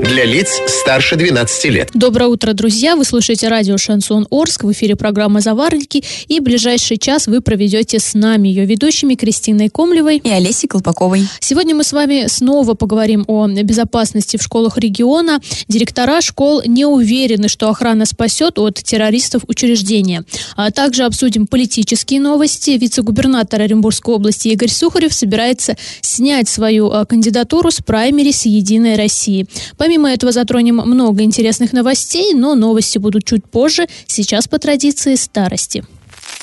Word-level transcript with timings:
Для 0.00 0.24
лиц 0.24 0.60
старше 0.68 1.16
12 1.16 1.64
лет. 1.66 1.90
Доброе 1.92 2.28
утро, 2.28 2.52
друзья! 2.52 2.94
Вы 2.94 3.04
слушаете 3.04 3.48
радио 3.48 3.76
«Шансон 3.76 4.28
Орск». 4.30 4.62
В 4.62 4.72
эфире 4.72 4.94
программа 4.94 5.40
«Заварники». 5.40 6.04
И 6.28 6.38
ближайший 6.38 6.98
час 6.98 7.26
вы 7.26 7.40
проведете 7.40 7.98
с 7.98 8.14
нами, 8.14 8.48
ее 8.48 8.64
ведущими 8.64 9.16
Кристиной 9.16 9.68
Комлевой 9.70 10.18
и 10.18 10.30
Олесей 10.30 10.68
Колпаковой. 10.68 11.26
Сегодня 11.40 11.74
мы 11.74 11.82
с 11.82 11.92
вами 11.92 12.26
снова 12.28 12.74
поговорим 12.74 13.24
о 13.26 13.48
безопасности 13.48 14.36
в 14.36 14.42
школах 14.42 14.78
региона. 14.78 15.40
Директора 15.66 16.20
школ 16.20 16.62
не 16.64 16.86
уверены, 16.86 17.48
что 17.48 17.68
охрана 17.68 18.06
спасет 18.06 18.58
от 18.58 18.76
террористов 18.76 19.42
учреждения. 19.48 20.24
А 20.56 20.70
также 20.70 21.04
обсудим 21.04 21.46
политические 21.46 22.20
новости. 22.20 22.70
Вице-губернатор 22.70 23.62
Оренбургской 23.62 24.14
области 24.14 24.48
Игорь 24.48 24.70
Сухарев 24.70 25.12
собирается 25.12 25.76
снять 26.02 26.48
свою 26.48 26.90
а, 26.90 27.04
кандидатуру 27.04 27.70
с 27.70 27.80
праймерис 27.80 28.46
«Единой 28.46 28.96
России». 28.96 29.46
Помимо 29.88 30.12
этого 30.12 30.32
затронем 30.32 30.76
много 30.76 31.22
интересных 31.22 31.72
новостей, 31.72 32.34
но 32.34 32.54
новости 32.54 32.98
будут 32.98 33.24
чуть 33.24 33.50
позже. 33.50 33.86
Сейчас 34.06 34.46
по 34.46 34.58
традиции 34.58 35.14
старости. 35.14 35.82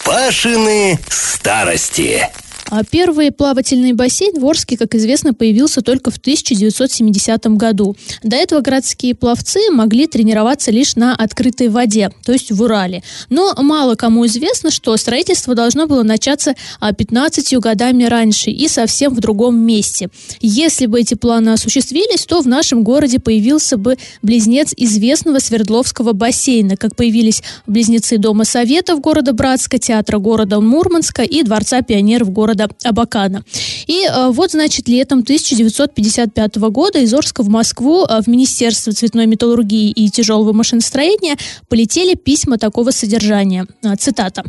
Пашины 0.04 0.98
старости. 1.10 2.28
А 2.70 2.84
первый 2.84 3.32
плавательный 3.32 3.94
бассейн 3.94 4.40
в 4.40 4.46
Орске, 4.46 4.76
как 4.76 4.96
известно, 4.96 5.34
появился 5.34 5.82
только 5.82 6.10
в 6.10 6.18
1970 6.18 7.46
году. 7.58 7.96
До 8.24 8.36
этого 8.36 8.62
городские 8.62 9.14
пловцы 9.14 9.70
могли 9.72 10.08
тренироваться 10.08 10.72
лишь 10.72 10.96
на 10.96 11.16
открытой 11.16 11.70
воде, 11.70 12.10
то 12.26 12.32
есть 12.32 12.52
в 12.52 12.62
Урале. 12.62 13.04
Но 13.30 13.54
мало 13.58 13.96
кому 13.96 14.26
известно, 14.26 14.72
что 14.72 14.98
строительство 14.98 15.54
должно 15.54 15.86
было 15.86 16.02
начаться 16.02 16.56
15 16.82 17.54
а, 17.54 17.60
годами 17.60 18.06
раньше 18.06 18.50
и 18.50 18.68
совсем 18.68 19.14
в 19.14 19.20
другом 19.20 19.58
месте. 19.60 20.10
Если 20.42 20.88
бы 20.88 21.00
эти 21.00 21.14
планы 21.14 21.50
осуществились, 21.50 22.26
то 22.26 22.42
в 22.42 22.48
нашем 22.48 22.84
городе 22.84 23.20
появился 23.20 23.78
бы 23.78 23.98
близнец 24.24 24.74
известного 24.76 25.40
Свердловского 25.40 26.14
бассейна, 26.14 26.78
как 26.78 26.96
появились 26.96 27.44
близнецы 27.68 28.18
Дома 28.18 28.44
Советов 28.44 29.02
города 29.02 29.34
Братска, 29.34 29.78
театра 29.78 30.18
города 30.18 30.60
Мурманска 30.60 31.22
и 31.22 31.44
Дворца 31.44 31.82
пионеров 31.84 32.32
города 32.32 32.55
города 32.56 32.74
Абакана. 32.84 33.44
И 33.88 34.06
э, 34.06 34.30
вот, 34.30 34.52
значит, 34.52 34.88
летом 34.88 35.20
1955 35.20 36.56
года 36.58 37.00
из 37.00 37.14
Орска 37.14 37.44
в 37.44 37.50
Москву 37.50 38.06
э, 38.06 38.22
в 38.22 38.28
Министерство 38.28 38.94
цветной 38.94 39.28
металлургии 39.28 39.92
и 39.92 40.10
тяжелого 40.10 40.54
машиностроения 40.54 41.38
полетели 41.68 42.16
письма 42.16 42.58
такого 42.58 42.92
содержания. 42.92 43.68
Э, 43.84 43.96
цитата. 43.98 44.44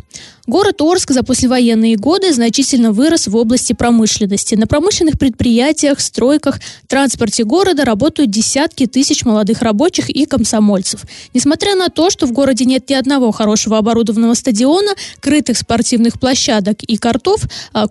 Город 0.47 0.81
Орск 0.81 1.11
за 1.11 1.23
послевоенные 1.23 1.97
годы 1.97 2.33
значительно 2.33 2.93
вырос 2.93 3.27
в 3.27 3.35
области 3.35 3.73
промышленности. 3.73 4.55
На 4.55 4.65
промышленных 4.65 5.19
предприятиях, 5.19 5.99
стройках, 5.99 6.61
транспорте 6.87 7.43
города 7.43 7.83
работают 7.83 8.31
десятки 8.31 8.85
тысяч 8.87 9.25
молодых 9.25 9.61
рабочих 9.61 10.09
и 10.09 10.25
комсомольцев. 10.25 11.01
Несмотря 11.33 11.75
на 11.75 11.89
то, 11.89 12.09
что 12.09 12.27
в 12.27 12.31
городе 12.31 12.63
нет 12.63 12.89
ни 12.89 12.93
одного 12.93 13.33
хорошего 13.33 13.77
оборудованного 13.77 14.35
стадиона, 14.35 14.91
крытых 15.19 15.57
спортивных 15.57 16.17
площадок 16.17 16.81
и 16.81 16.95
картов, 16.95 17.41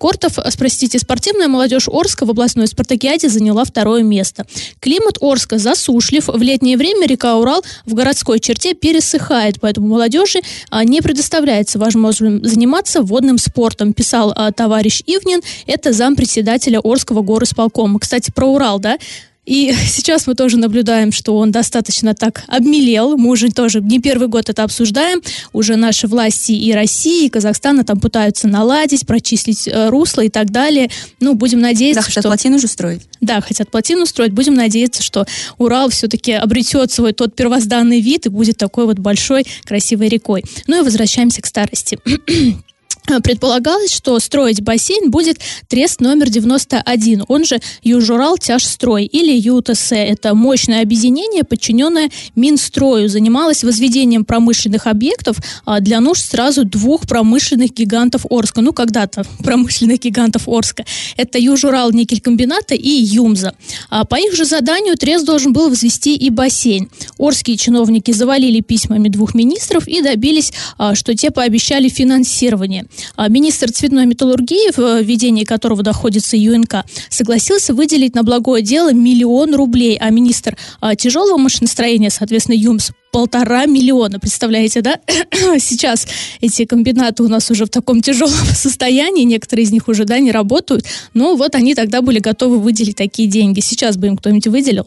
кортов, 0.06 0.38
простите, 0.56 1.00
спортивная 1.00 1.48
молодежь 1.48 1.88
Орска 1.88 2.26
в 2.26 2.30
областной 2.30 2.68
спартакиаде 2.68 3.28
заняла 3.28 3.64
второе 3.64 4.04
место. 4.04 4.46
Климат 4.78 5.16
Орска 5.20 5.58
засушлив. 5.58 6.28
В 6.28 6.40
летнее 6.40 6.76
время 6.76 7.08
река 7.08 7.34
Урал 7.34 7.64
в 7.86 7.94
городской 7.94 8.38
черте 8.38 8.74
пересыхает, 8.74 9.58
поэтому 9.60 9.88
молодежи 9.88 10.38
а, 10.70 10.84
не 10.84 11.00
предоставляется 11.02 11.80
возможность 11.80 12.46
заниматься 12.46 13.02
водным 13.02 13.36
спортом, 13.38 13.92
писал 13.92 14.32
а, 14.36 14.52
товарищ 14.52 15.02
Ивнин. 15.06 15.40
Это 15.66 15.92
зампредседателя 15.92 16.78
Орского 16.78 17.22
горосполкома. 17.22 17.98
Кстати, 17.98 18.30
про 18.30 18.46
Урал, 18.46 18.78
да? 18.78 18.98
И 19.46 19.72
сейчас 19.86 20.26
мы 20.26 20.34
тоже 20.34 20.58
наблюдаем, 20.58 21.12
что 21.12 21.36
он 21.38 21.50
достаточно 21.50 22.14
так 22.14 22.42
обмелел. 22.48 23.16
Мы 23.16 23.30
уже 23.30 23.50
тоже 23.50 23.80
не 23.80 24.00
первый 24.00 24.28
год 24.28 24.50
это 24.50 24.64
обсуждаем. 24.64 25.22
Уже 25.52 25.76
наши 25.76 26.06
власти 26.06 26.52
и 26.52 26.72
России, 26.72 27.26
и 27.26 27.30
Казахстана 27.30 27.84
там 27.84 28.00
пытаются 28.00 28.48
наладить, 28.48 29.06
прочислить 29.06 29.66
э, 29.68 29.88
русло 29.88 30.22
и 30.22 30.28
так 30.28 30.50
далее. 30.50 30.90
Ну, 31.20 31.34
будем 31.34 31.60
надеяться, 31.60 32.00
да, 32.00 32.04
хотят 32.04 32.22
что... 32.22 32.28
плотину 32.28 32.58
же 32.58 32.66
строить. 32.66 33.02
Да, 33.20 33.40
хотят 33.40 33.70
плотину 33.70 34.04
строить. 34.06 34.32
Будем 34.32 34.54
надеяться, 34.54 35.02
что 35.02 35.24
Урал 35.58 35.88
все-таки 35.90 36.32
обретет 36.32 36.90
свой 36.92 37.12
тот 37.12 37.34
первозданный 37.34 38.00
вид 38.00 38.26
и 38.26 38.28
будет 38.28 38.58
такой 38.58 38.86
вот 38.86 38.98
большой 38.98 39.46
красивой 39.64 40.08
рекой. 40.08 40.44
Ну 40.66 40.80
и 40.80 40.84
возвращаемся 40.84 41.40
к 41.40 41.46
старости. 41.46 41.98
Предполагалось, 43.22 43.92
что 43.92 44.18
строить 44.18 44.62
бассейн 44.62 45.10
будет 45.10 45.38
трест 45.68 46.00
номер 46.00 46.28
91, 46.28 47.24
он 47.28 47.44
же 47.44 47.60
Южурал 47.82 48.36
Тяжстрой 48.36 49.04
или 49.04 49.32
ЮТС. 49.32 49.92
Это 49.92 50.34
мощное 50.34 50.82
объединение, 50.82 51.44
подчиненное 51.44 52.10
Минстрою. 52.34 53.08
Занималось 53.08 53.62
возведением 53.62 54.24
промышленных 54.24 54.86
объектов 54.86 55.36
а, 55.64 55.80
для 55.80 56.00
нужд 56.00 56.24
сразу 56.24 56.64
двух 56.64 57.06
промышленных 57.06 57.72
гигантов 57.72 58.26
Орска. 58.28 58.60
Ну, 58.60 58.72
когда-то 58.72 59.24
промышленных 59.38 60.00
гигантов 60.00 60.48
Орска. 60.48 60.84
Это 61.16 61.38
Южурал 61.38 61.92
никелькомбината 61.92 62.74
и 62.74 62.88
Юмза. 62.88 63.54
А 63.88 64.04
по 64.04 64.16
их 64.16 64.34
же 64.34 64.44
заданию 64.44 64.96
трест 64.96 65.24
должен 65.24 65.52
был 65.52 65.68
возвести 65.68 66.16
и 66.16 66.30
бассейн. 66.30 66.90
Орские 67.18 67.56
чиновники 67.56 68.10
завалили 68.10 68.60
письмами 68.60 69.08
двух 69.08 69.34
министров 69.34 69.86
и 69.86 70.02
добились, 70.02 70.52
а, 70.76 70.96
что 70.96 71.14
те 71.14 71.30
пообещали 71.30 71.88
финансирование. 71.88 72.86
А 73.16 73.28
министр 73.28 73.70
цветной 73.72 74.06
металлургии, 74.06 74.72
в 74.76 75.02
ведении 75.02 75.44
которого 75.44 75.82
находится 75.82 76.36
ЮНК, 76.36 76.84
согласился 77.08 77.74
выделить 77.74 78.14
на 78.14 78.22
благое 78.22 78.62
дело 78.62 78.92
миллион 78.92 79.54
рублей, 79.54 79.96
а 80.00 80.10
министр 80.10 80.56
а, 80.80 80.94
тяжелого 80.94 81.38
машиностроения, 81.38 82.10
соответственно, 82.10 82.56
ЮМС, 82.56 82.90
полтора 83.16 83.64
миллиона, 83.64 84.20
представляете, 84.20 84.82
да? 84.82 85.00
Сейчас 85.58 86.06
эти 86.42 86.66
комбинаты 86.66 87.22
у 87.22 87.28
нас 87.28 87.50
уже 87.50 87.64
в 87.64 87.70
таком 87.70 88.02
тяжелом 88.02 88.34
состоянии, 88.54 89.24
некоторые 89.24 89.64
из 89.64 89.72
них 89.72 89.88
уже, 89.88 90.04
да, 90.04 90.18
не 90.18 90.32
работают, 90.32 90.84
но 91.14 91.34
вот 91.34 91.54
они 91.54 91.74
тогда 91.74 92.02
были 92.02 92.18
готовы 92.18 92.58
выделить 92.58 92.96
такие 92.96 93.26
деньги. 93.26 93.60
Сейчас 93.60 93.96
бы 93.96 94.08
им 94.08 94.18
кто-нибудь 94.18 94.48
выделил. 94.48 94.86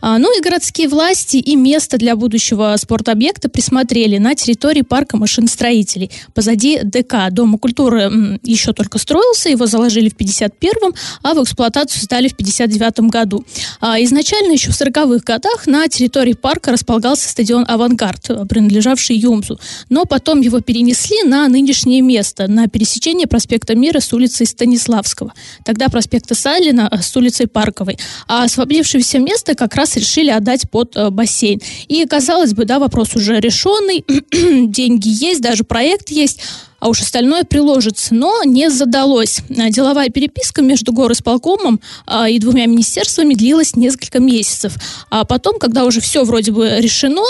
А, 0.00 0.18
ну 0.18 0.36
и 0.36 0.42
городские 0.42 0.88
власти 0.88 1.36
и 1.36 1.54
место 1.54 1.96
для 1.96 2.16
будущего 2.16 2.74
спортобъекта 2.76 3.48
присмотрели 3.48 4.18
на 4.18 4.34
территории 4.34 4.82
парка 4.82 5.16
машиностроителей. 5.16 6.10
Позади 6.34 6.80
ДК, 6.82 7.30
Дома 7.30 7.56
культуры 7.56 8.40
еще 8.42 8.72
только 8.72 8.98
строился, 8.98 9.48
его 9.48 9.66
заложили 9.66 10.08
в 10.08 10.16
51-м, 10.16 10.92
а 11.22 11.34
в 11.34 11.42
эксплуатацию 11.44 12.02
сдали 12.02 12.26
в 12.26 12.34
59-м 12.34 13.10
году. 13.10 13.44
А, 13.80 14.02
изначально 14.02 14.54
еще 14.54 14.72
в 14.72 14.80
40-х 14.80 15.22
годах 15.24 15.68
на 15.68 15.86
территории 15.86 16.32
парка 16.32 16.72
располагался 16.72 17.28
стадион 17.28 17.59
стадион 17.60 17.64
«Авангард», 17.68 18.30
э, 18.30 18.46
принадлежавший 18.46 19.16
Юмзу. 19.16 19.58
Но 19.88 20.04
потом 20.04 20.40
его 20.40 20.60
перенесли 20.60 21.22
на 21.24 21.48
нынешнее 21.48 22.00
место, 22.00 22.48
на 22.48 22.68
пересечение 22.68 23.26
проспекта 23.26 23.74
Мира 23.74 24.00
с 24.00 24.12
улицей 24.12 24.46
Станиславского. 24.46 25.32
Тогда 25.64 25.88
проспекта 25.88 26.34
Салина 26.34 26.88
э, 26.90 27.02
с 27.02 27.16
улицей 27.16 27.46
Парковой. 27.46 27.98
А 28.26 28.44
освободившееся 28.44 29.18
место 29.18 29.54
как 29.54 29.74
раз 29.74 29.96
решили 29.96 30.30
отдать 30.30 30.70
под 30.70 30.96
э, 30.96 31.10
бассейн. 31.10 31.60
И, 31.88 32.04
казалось 32.06 32.52
бы, 32.54 32.64
да, 32.64 32.78
вопрос 32.78 33.16
уже 33.16 33.40
решенный, 33.40 34.04
деньги 34.66 35.08
есть, 35.08 35.40
даже 35.40 35.64
проект 35.64 36.10
есть, 36.10 36.40
а 36.80 36.88
уж 36.88 37.02
остальное 37.02 37.44
приложится. 37.44 38.14
Но 38.14 38.42
не 38.44 38.70
задалось. 38.70 39.40
А, 39.56 39.70
деловая 39.70 40.08
переписка 40.08 40.62
между 40.62 40.92
горосполкомом 40.92 41.80
а, 42.06 42.28
и 42.28 42.38
двумя 42.38 42.66
министерствами 42.66 43.34
длилась 43.34 43.76
несколько 43.76 44.18
месяцев. 44.18 44.74
А 45.10 45.24
потом, 45.24 45.58
когда 45.58 45.84
уже 45.84 46.00
все 46.00 46.24
вроде 46.24 46.52
бы 46.52 46.68
решено, 46.78 47.22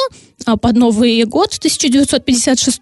а, 0.47 0.57
под 0.57 0.77
Новый 0.77 1.25
год 1.25 1.55
1956 1.59 2.81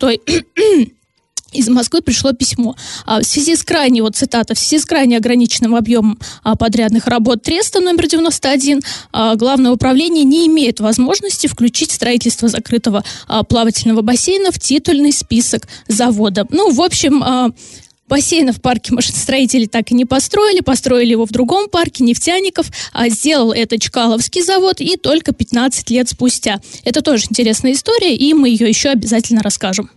из 1.52 1.68
Москвы 1.68 2.02
пришло 2.02 2.32
письмо. 2.32 2.76
А, 3.06 3.20
в 3.20 3.24
связи 3.24 3.56
с 3.56 3.62
крайне, 3.62 4.02
вот 4.02 4.16
цитата, 4.16 4.54
в 4.54 4.58
связи 4.58 4.82
с 4.82 4.86
крайне 4.86 5.16
ограниченным 5.16 5.74
объемом 5.74 6.18
а, 6.42 6.56
подрядных 6.56 7.06
работ 7.06 7.42
Треста 7.42 7.80
номер 7.80 8.06
91, 8.08 8.82
а, 9.12 9.34
Главное 9.36 9.72
управление 9.72 10.24
не 10.24 10.46
имеет 10.46 10.80
возможности 10.80 11.46
включить 11.46 11.92
строительство 11.92 12.48
закрытого 12.48 13.04
плавательного 13.48 14.02
бассейна 14.02 14.50
в 14.50 14.58
титульный 14.58 15.12
список 15.12 15.68
завода. 15.86 16.46
Ну, 16.50 16.70
в 16.70 16.80
общем, 16.80 17.54
Бассейна 18.08 18.52
в 18.52 18.60
парке 18.62 18.94
машиностроители 18.94 19.66
так 19.66 19.90
и 19.90 19.94
не 19.94 20.06
построили, 20.06 20.60
построили 20.60 21.10
его 21.10 21.26
в 21.26 21.30
другом 21.30 21.68
парке, 21.68 22.04
нефтяников, 22.04 22.70
а 22.92 23.08
сделал 23.10 23.52
это 23.52 23.78
Чкаловский 23.78 24.42
завод 24.42 24.80
и 24.80 24.96
только 24.96 25.32
15 25.32 25.90
лет 25.90 26.08
спустя. 26.08 26.60
Это 26.84 27.02
тоже 27.02 27.26
интересная 27.30 27.72
история, 27.72 28.16
и 28.16 28.32
мы 28.32 28.48
ее 28.48 28.68
еще 28.68 28.88
обязательно 28.88 29.42
расскажем. 29.42 29.90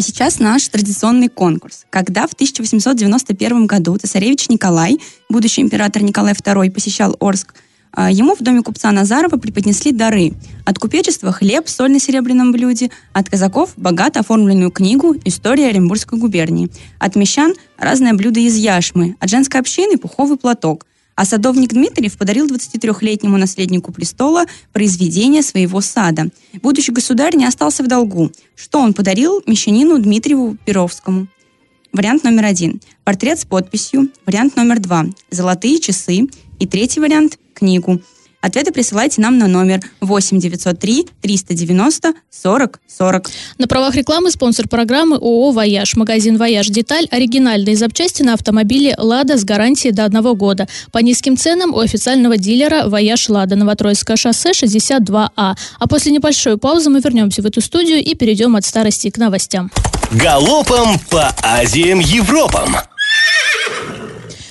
А 0.00 0.02
сейчас 0.02 0.38
наш 0.38 0.66
традиционный 0.66 1.28
конкурс. 1.28 1.84
Когда 1.90 2.26
в 2.26 2.32
1891 2.32 3.66
году 3.66 3.98
цесаревич 3.98 4.48
Николай, 4.48 4.98
будущий 5.28 5.60
император 5.60 6.02
Николай 6.02 6.32
II, 6.32 6.70
посещал 6.70 7.18
Орск, 7.20 7.52
а, 7.92 8.10
ему 8.10 8.34
в 8.34 8.38
доме 8.38 8.62
купца 8.62 8.92
Назарова 8.92 9.36
преподнесли 9.36 9.92
дары. 9.92 10.32
От 10.64 10.78
купечества 10.78 11.32
хлеб, 11.32 11.68
соль 11.68 11.90
на 11.92 12.00
серебряном 12.00 12.50
блюде, 12.50 12.90
от 13.12 13.28
казаков 13.28 13.74
богато 13.76 14.20
оформленную 14.20 14.70
книгу 14.70 15.16
«История 15.26 15.66
Оренбургской 15.66 16.18
губернии», 16.18 16.70
от 16.98 17.14
мещан 17.14 17.52
разное 17.76 18.14
блюдо 18.14 18.40
из 18.40 18.56
яшмы, 18.56 19.16
от 19.20 19.28
женской 19.28 19.60
общины 19.60 19.98
пуховый 19.98 20.38
платок. 20.38 20.86
А 21.20 21.26
садовник 21.26 21.74
Дмитриев 21.74 22.16
подарил 22.16 22.46
23-летнему 22.46 23.36
наследнику 23.36 23.92
престола 23.92 24.46
произведение 24.72 25.42
своего 25.42 25.82
сада. 25.82 26.30
Будущий 26.62 26.92
государь 26.92 27.36
не 27.36 27.44
остался 27.44 27.82
в 27.82 27.88
долгу. 27.88 28.32
Что 28.56 28.78
он 28.80 28.94
подарил 28.94 29.42
мещанину 29.46 29.98
Дмитриеву 29.98 30.56
Перовскому? 30.64 31.26
Вариант 31.92 32.24
номер 32.24 32.46
один. 32.46 32.80
Портрет 33.04 33.38
с 33.38 33.44
подписью. 33.44 34.08
Вариант 34.24 34.56
номер 34.56 34.78
два. 34.80 35.04
Золотые 35.30 35.78
часы. 35.78 36.26
И 36.58 36.66
третий 36.66 37.00
вариант– 37.00 37.38
книгу. 37.54 38.00
Ответы 38.40 38.72
присылайте 38.72 39.20
нам 39.20 39.36
на 39.36 39.48
номер 39.48 39.80
8 40.00 40.40
903 40.40 41.08
390 41.20 42.14
40 42.30 42.80
40. 42.88 43.30
На 43.58 43.68
правах 43.68 43.94
рекламы 43.94 44.30
спонсор 44.30 44.66
программы 44.66 45.16
ООО 45.16 45.50
«Вояж». 45.50 45.94
Магазин 45.96 46.38
«Вояж 46.38 46.68
Деталь»– 46.68 47.06
оригинальные 47.10 47.76
запчасти 47.76 48.22
на 48.22 48.32
автомобиле 48.32 48.94
«Лада» 48.96 49.36
с 49.36 49.44
гарантией 49.44 49.92
до 49.92 50.06
одного 50.06 50.34
года. 50.34 50.68
По 50.90 50.98
низким 50.98 51.36
ценам 51.36 51.74
у 51.74 51.80
официального 51.80 52.38
дилера 52.38 52.88
«Вояж 52.88 53.28
Лада» 53.28 53.56
Новотроицкое 53.56 54.16
шоссе 54.16 54.52
62А. 54.52 55.26
А 55.36 55.88
после 55.88 56.10
небольшой 56.10 56.56
паузы 56.56 56.88
мы 56.88 57.00
вернемся 57.00 57.42
в 57.42 57.46
эту 57.46 57.60
студию 57.60 58.02
и 58.02 58.14
перейдем 58.14 58.56
от 58.56 58.64
старости 58.64 59.10
к 59.10 59.18
новостям. 59.18 59.70
Галопом 60.12 60.98
по 61.10 61.34
Азиям 61.42 62.00
Европам! 62.00 62.74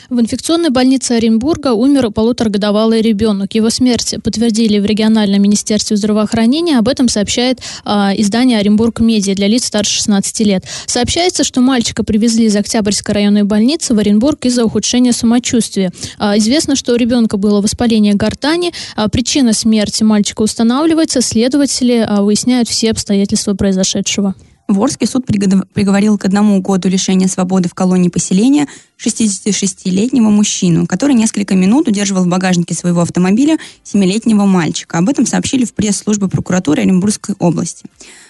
В 0.09 0.19
инфекционной 0.19 0.71
больнице 0.71 1.11
Оренбурга 1.11 1.73
умер 1.73 2.09
полуторагодовалый 2.09 3.01
ребенок. 3.01 3.53
Его 3.53 3.69
смерть 3.69 4.15
подтвердили 4.23 4.79
в 4.79 4.85
региональном 4.85 5.39
министерстве 5.39 5.97
здравоохранения. 5.97 6.79
Об 6.79 6.87
этом 6.87 7.07
сообщает 7.07 7.59
а, 7.85 8.11
издание 8.17 8.57
Оренбург 8.57 9.01
Медиа 9.01 9.35
для 9.35 9.45
лиц 9.45 9.65
старше 9.65 9.97
16 9.97 10.39
лет. 10.39 10.65
Сообщается, 10.87 11.43
что 11.43 11.61
мальчика 11.61 12.03
привезли 12.03 12.45
из 12.45 12.55
Октябрьской 12.55 13.13
районной 13.13 13.43
больницы 13.43 13.93
в 13.93 13.99
Оренбург 13.99 14.45
из-за 14.45 14.65
ухудшения 14.65 15.11
самочувствия. 15.11 15.91
А, 16.17 16.35
известно, 16.39 16.75
что 16.75 16.93
у 16.93 16.95
ребенка 16.95 17.37
было 17.37 17.61
воспаление 17.61 18.15
гортани. 18.15 18.73
А, 18.95 19.09
причина 19.09 19.53
смерти 19.53 20.01
мальчика 20.01 20.41
устанавливается. 20.41 21.21
Следователи 21.21 22.03
а, 22.07 22.23
выясняют 22.23 22.67
все 22.67 22.89
обстоятельства 22.89 23.53
произошедшего. 23.53 24.33
В 24.69 24.79
Орске 24.83 25.07
суд 25.07 25.25
приговорил 25.25 26.19
к 26.19 26.25
одному 26.25 26.61
году 26.61 26.89
лишения 26.89 27.27
свободы 27.27 27.67
в 27.67 27.73
колонии 27.73 28.09
поселения 28.09 28.67
66-летнего 29.03 30.29
мужчину, 30.29 30.85
который 30.85 31.15
несколько 31.15 31.55
минут 31.55 31.87
удерживал 31.87 32.25
в 32.25 32.27
багажнике 32.27 32.75
своего 32.75 33.01
автомобиля 33.01 33.57
7-летнего 33.83 34.45
мальчика. 34.45 34.99
Об 34.99 35.09
этом 35.09 35.25
сообщили 35.25 35.65
в 35.65 35.73
пресс-службе 35.73 36.27
прокуратуры 36.27 36.83
Оренбургской 36.83 37.33
области. 37.39 37.85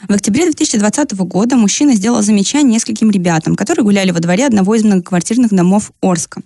В 0.07 0.13
октябре 0.13 0.45
2020 0.45 1.11
года 1.13 1.57
мужчина 1.57 1.93
сделал 1.93 2.21
замечание 2.21 2.75
нескольким 2.75 3.11
ребятам, 3.11 3.57
которые 3.57 3.83
гуляли 3.83 4.11
во 4.11 4.21
дворе 4.21 4.47
одного 4.47 4.75
из 4.75 4.85
многоквартирных 4.85 5.51
домов 5.51 5.91
Орска. 6.01 6.41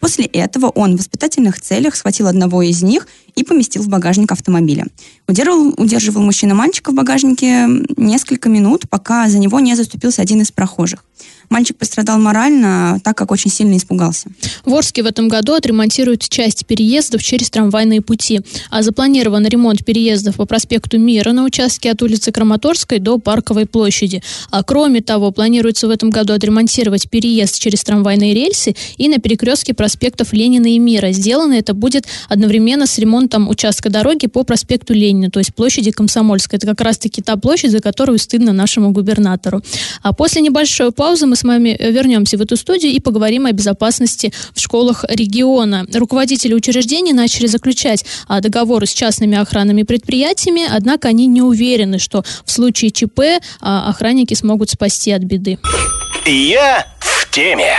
После 0.00 0.24
этого 0.26 0.68
он 0.68 0.94
в 0.94 0.98
воспитательных 0.98 1.60
целях 1.60 1.96
схватил 1.96 2.26
одного 2.26 2.62
из 2.62 2.82
них 2.82 3.06
и 3.34 3.44
поместил 3.44 3.82
в 3.82 3.88
багажник 3.88 4.32
автомобиля. 4.32 4.86
Удерживал, 5.26 5.74
удерживал 5.76 6.22
мужчина 6.22 6.54
мальчика 6.54 6.90
в 6.90 6.94
багажнике 6.94 7.66
несколько 7.96 8.48
минут, 8.48 8.88
пока 8.88 9.28
за 9.28 9.38
него 9.38 9.60
не 9.60 9.74
заступился 9.74 10.22
один 10.22 10.42
из 10.42 10.52
прохожих. 10.52 11.04
Мальчик 11.48 11.76
пострадал 11.76 12.18
морально, 12.18 13.00
так 13.04 13.16
как 13.16 13.30
очень 13.30 13.50
сильно 13.50 13.76
испугался. 13.76 14.28
В 14.64 14.74
Орске 14.74 15.02
в 15.02 15.06
этом 15.06 15.28
году 15.28 15.54
отремонтируют 15.54 16.28
часть 16.28 16.66
переездов 16.66 17.22
через 17.22 17.50
трамвайные 17.50 18.00
пути. 18.00 18.40
А 18.70 18.82
запланирован 18.82 19.46
ремонт 19.46 19.84
переездов 19.84 20.36
по 20.36 20.44
проспекту 20.44 20.98
Мира 20.98 21.32
на 21.32 21.44
участке 21.44 21.90
от 21.90 22.02
улицы 22.02 22.32
Краматорской 22.32 22.98
до 22.98 23.18
Парковой 23.18 23.66
площади. 23.66 24.22
А 24.50 24.62
кроме 24.62 25.00
того, 25.00 25.30
планируется 25.30 25.86
в 25.86 25.90
этом 25.90 26.10
году 26.10 26.32
отремонтировать 26.32 27.08
переезд 27.08 27.58
через 27.58 27.84
трамвайные 27.84 28.34
рельсы 28.34 28.74
и 28.96 29.08
на 29.08 29.18
перекрестке 29.18 29.74
проспектов 29.74 30.32
Ленина 30.32 30.66
и 30.66 30.78
Мира. 30.78 31.12
Сделано 31.12 31.54
это 31.54 31.74
будет 31.74 32.06
одновременно 32.28 32.86
с 32.86 32.98
ремонтом 32.98 33.48
участка 33.48 33.88
дороги 33.90 34.26
по 34.26 34.42
проспекту 34.42 34.94
Ленина, 34.94 35.30
то 35.30 35.38
есть 35.38 35.54
площади 35.54 35.90
Комсомольской. 35.90 36.56
Это 36.58 36.66
как 36.66 36.80
раз-таки 36.80 37.22
та 37.22 37.36
площадь, 37.36 37.70
за 37.70 37.80
которую 37.80 38.18
стыдно 38.18 38.52
нашему 38.52 38.90
губернатору. 38.90 39.62
А 40.02 40.12
после 40.12 40.42
небольшой 40.42 40.90
паузы 40.90 41.26
мы 41.26 41.35
с 41.36 41.44
вами 41.44 41.76
э, 41.78 41.90
вернемся 41.90 42.36
в 42.36 42.40
эту 42.40 42.56
студию 42.56 42.92
и 42.92 43.00
поговорим 43.00 43.46
о 43.46 43.52
безопасности 43.52 44.32
в 44.54 44.60
школах 44.60 45.04
региона. 45.08 45.86
Руководители 45.94 46.54
учреждений 46.54 47.12
начали 47.12 47.46
заключать 47.46 48.04
а, 48.26 48.40
договоры 48.40 48.86
с 48.86 48.92
частными 48.92 49.36
охранными 49.36 49.84
предприятиями, 49.84 50.62
однако 50.68 51.08
они 51.08 51.26
не 51.26 51.42
уверены, 51.42 51.98
что 51.98 52.24
в 52.44 52.50
случае 52.50 52.90
ЧП 52.90 53.20
а, 53.60 53.88
охранники 53.88 54.34
смогут 54.34 54.70
спасти 54.70 55.12
от 55.12 55.22
беды. 55.22 55.58
Я 56.24 56.86
в 56.98 57.30
теме. 57.30 57.76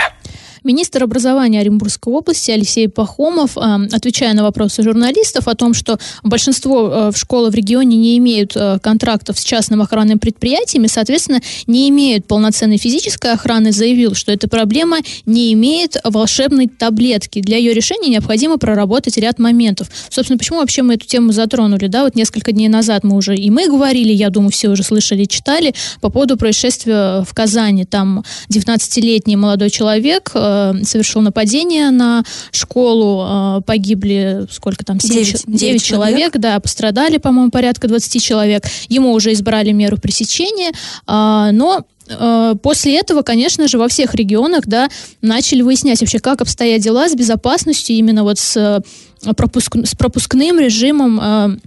Министр 0.64 1.04
образования 1.04 1.60
Оренбургской 1.60 2.12
области 2.12 2.50
Алексей 2.50 2.88
Пахомов, 2.88 3.56
э, 3.56 3.60
отвечая 3.92 4.34
на 4.34 4.42
вопросы 4.42 4.82
журналистов 4.82 5.48
о 5.48 5.54
том, 5.54 5.74
что 5.74 5.98
большинство 6.22 6.90
э, 6.90 7.12
школ 7.16 7.50
в 7.50 7.54
регионе 7.54 7.96
не 7.96 8.18
имеют 8.18 8.56
э, 8.56 8.78
контрактов 8.80 9.38
с 9.38 9.44
частным 9.44 9.82
охранными 9.82 10.18
предприятиями, 10.18 10.86
соответственно, 10.86 11.40
не 11.66 11.88
имеют 11.88 12.26
полноценной 12.26 12.78
физической 12.78 13.32
охраны, 13.32 13.72
заявил, 13.72 14.14
что 14.14 14.32
эта 14.32 14.48
проблема 14.48 14.98
не 15.26 15.52
имеет 15.52 15.96
волшебной 16.04 16.68
таблетки. 16.68 17.40
Для 17.40 17.56
ее 17.56 17.72
решения 17.72 18.08
необходимо 18.08 18.58
проработать 18.58 19.16
ряд 19.16 19.38
моментов. 19.38 19.88
Собственно, 20.10 20.38
почему 20.38 20.58
вообще 20.58 20.82
мы 20.82 20.94
эту 20.94 21.06
тему 21.06 21.32
затронули? 21.32 21.86
Да, 21.86 22.04
вот 22.04 22.14
несколько 22.14 22.52
дней 22.52 22.68
назад 22.68 23.04
мы 23.04 23.16
уже 23.16 23.36
и 23.36 23.50
мы 23.50 23.68
говорили, 23.68 24.12
я 24.12 24.30
думаю, 24.30 24.50
все 24.50 24.68
уже 24.68 24.82
слышали, 24.82 25.24
читали 25.24 25.74
по 26.00 26.10
поводу 26.10 26.36
происшествия 26.36 27.22
в 27.22 27.34
Казани. 27.34 27.84
Там 27.84 28.24
19-летний 28.50 29.36
молодой 29.36 29.70
человек 29.70 30.32
Э, 30.48 30.72
совершил 30.84 31.20
нападение 31.20 31.90
на 31.90 32.24
школу, 32.50 33.58
э, 33.58 33.60
погибли 33.66 34.46
сколько 34.50 34.84
там, 34.84 35.00
7, 35.00 35.10
9, 35.10 35.44
9, 35.46 35.60
9 35.60 35.82
человек, 35.82 36.16
человек, 36.16 36.36
да, 36.38 36.60
пострадали, 36.60 37.18
по-моему, 37.18 37.50
порядка 37.50 37.88
20 37.88 38.22
человек. 38.22 38.64
Ему 38.88 39.12
уже 39.12 39.32
избрали 39.32 39.72
меру 39.72 39.98
пресечения, 39.98 40.72
а, 41.06 41.52
но 41.52 41.84
э, 42.08 42.54
после 42.62 42.98
этого, 42.98 43.22
конечно 43.22 43.68
же, 43.68 43.78
во 43.78 43.88
всех 43.88 44.14
регионах, 44.14 44.66
да, 44.66 44.88
начали 45.20 45.62
выяснять 45.62 46.00
вообще, 46.00 46.18
как 46.18 46.40
обстоят 46.40 46.80
дела 46.80 47.08
с 47.08 47.14
безопасностью 47.14 47.96
именно 47.96 48.22
вот 48.22 48.38
с, 48.38 48.82
пропуск, 49.36 49.76
с 49.84 49.94
пропускным 49.94 50.58
режимом 50.58 51.60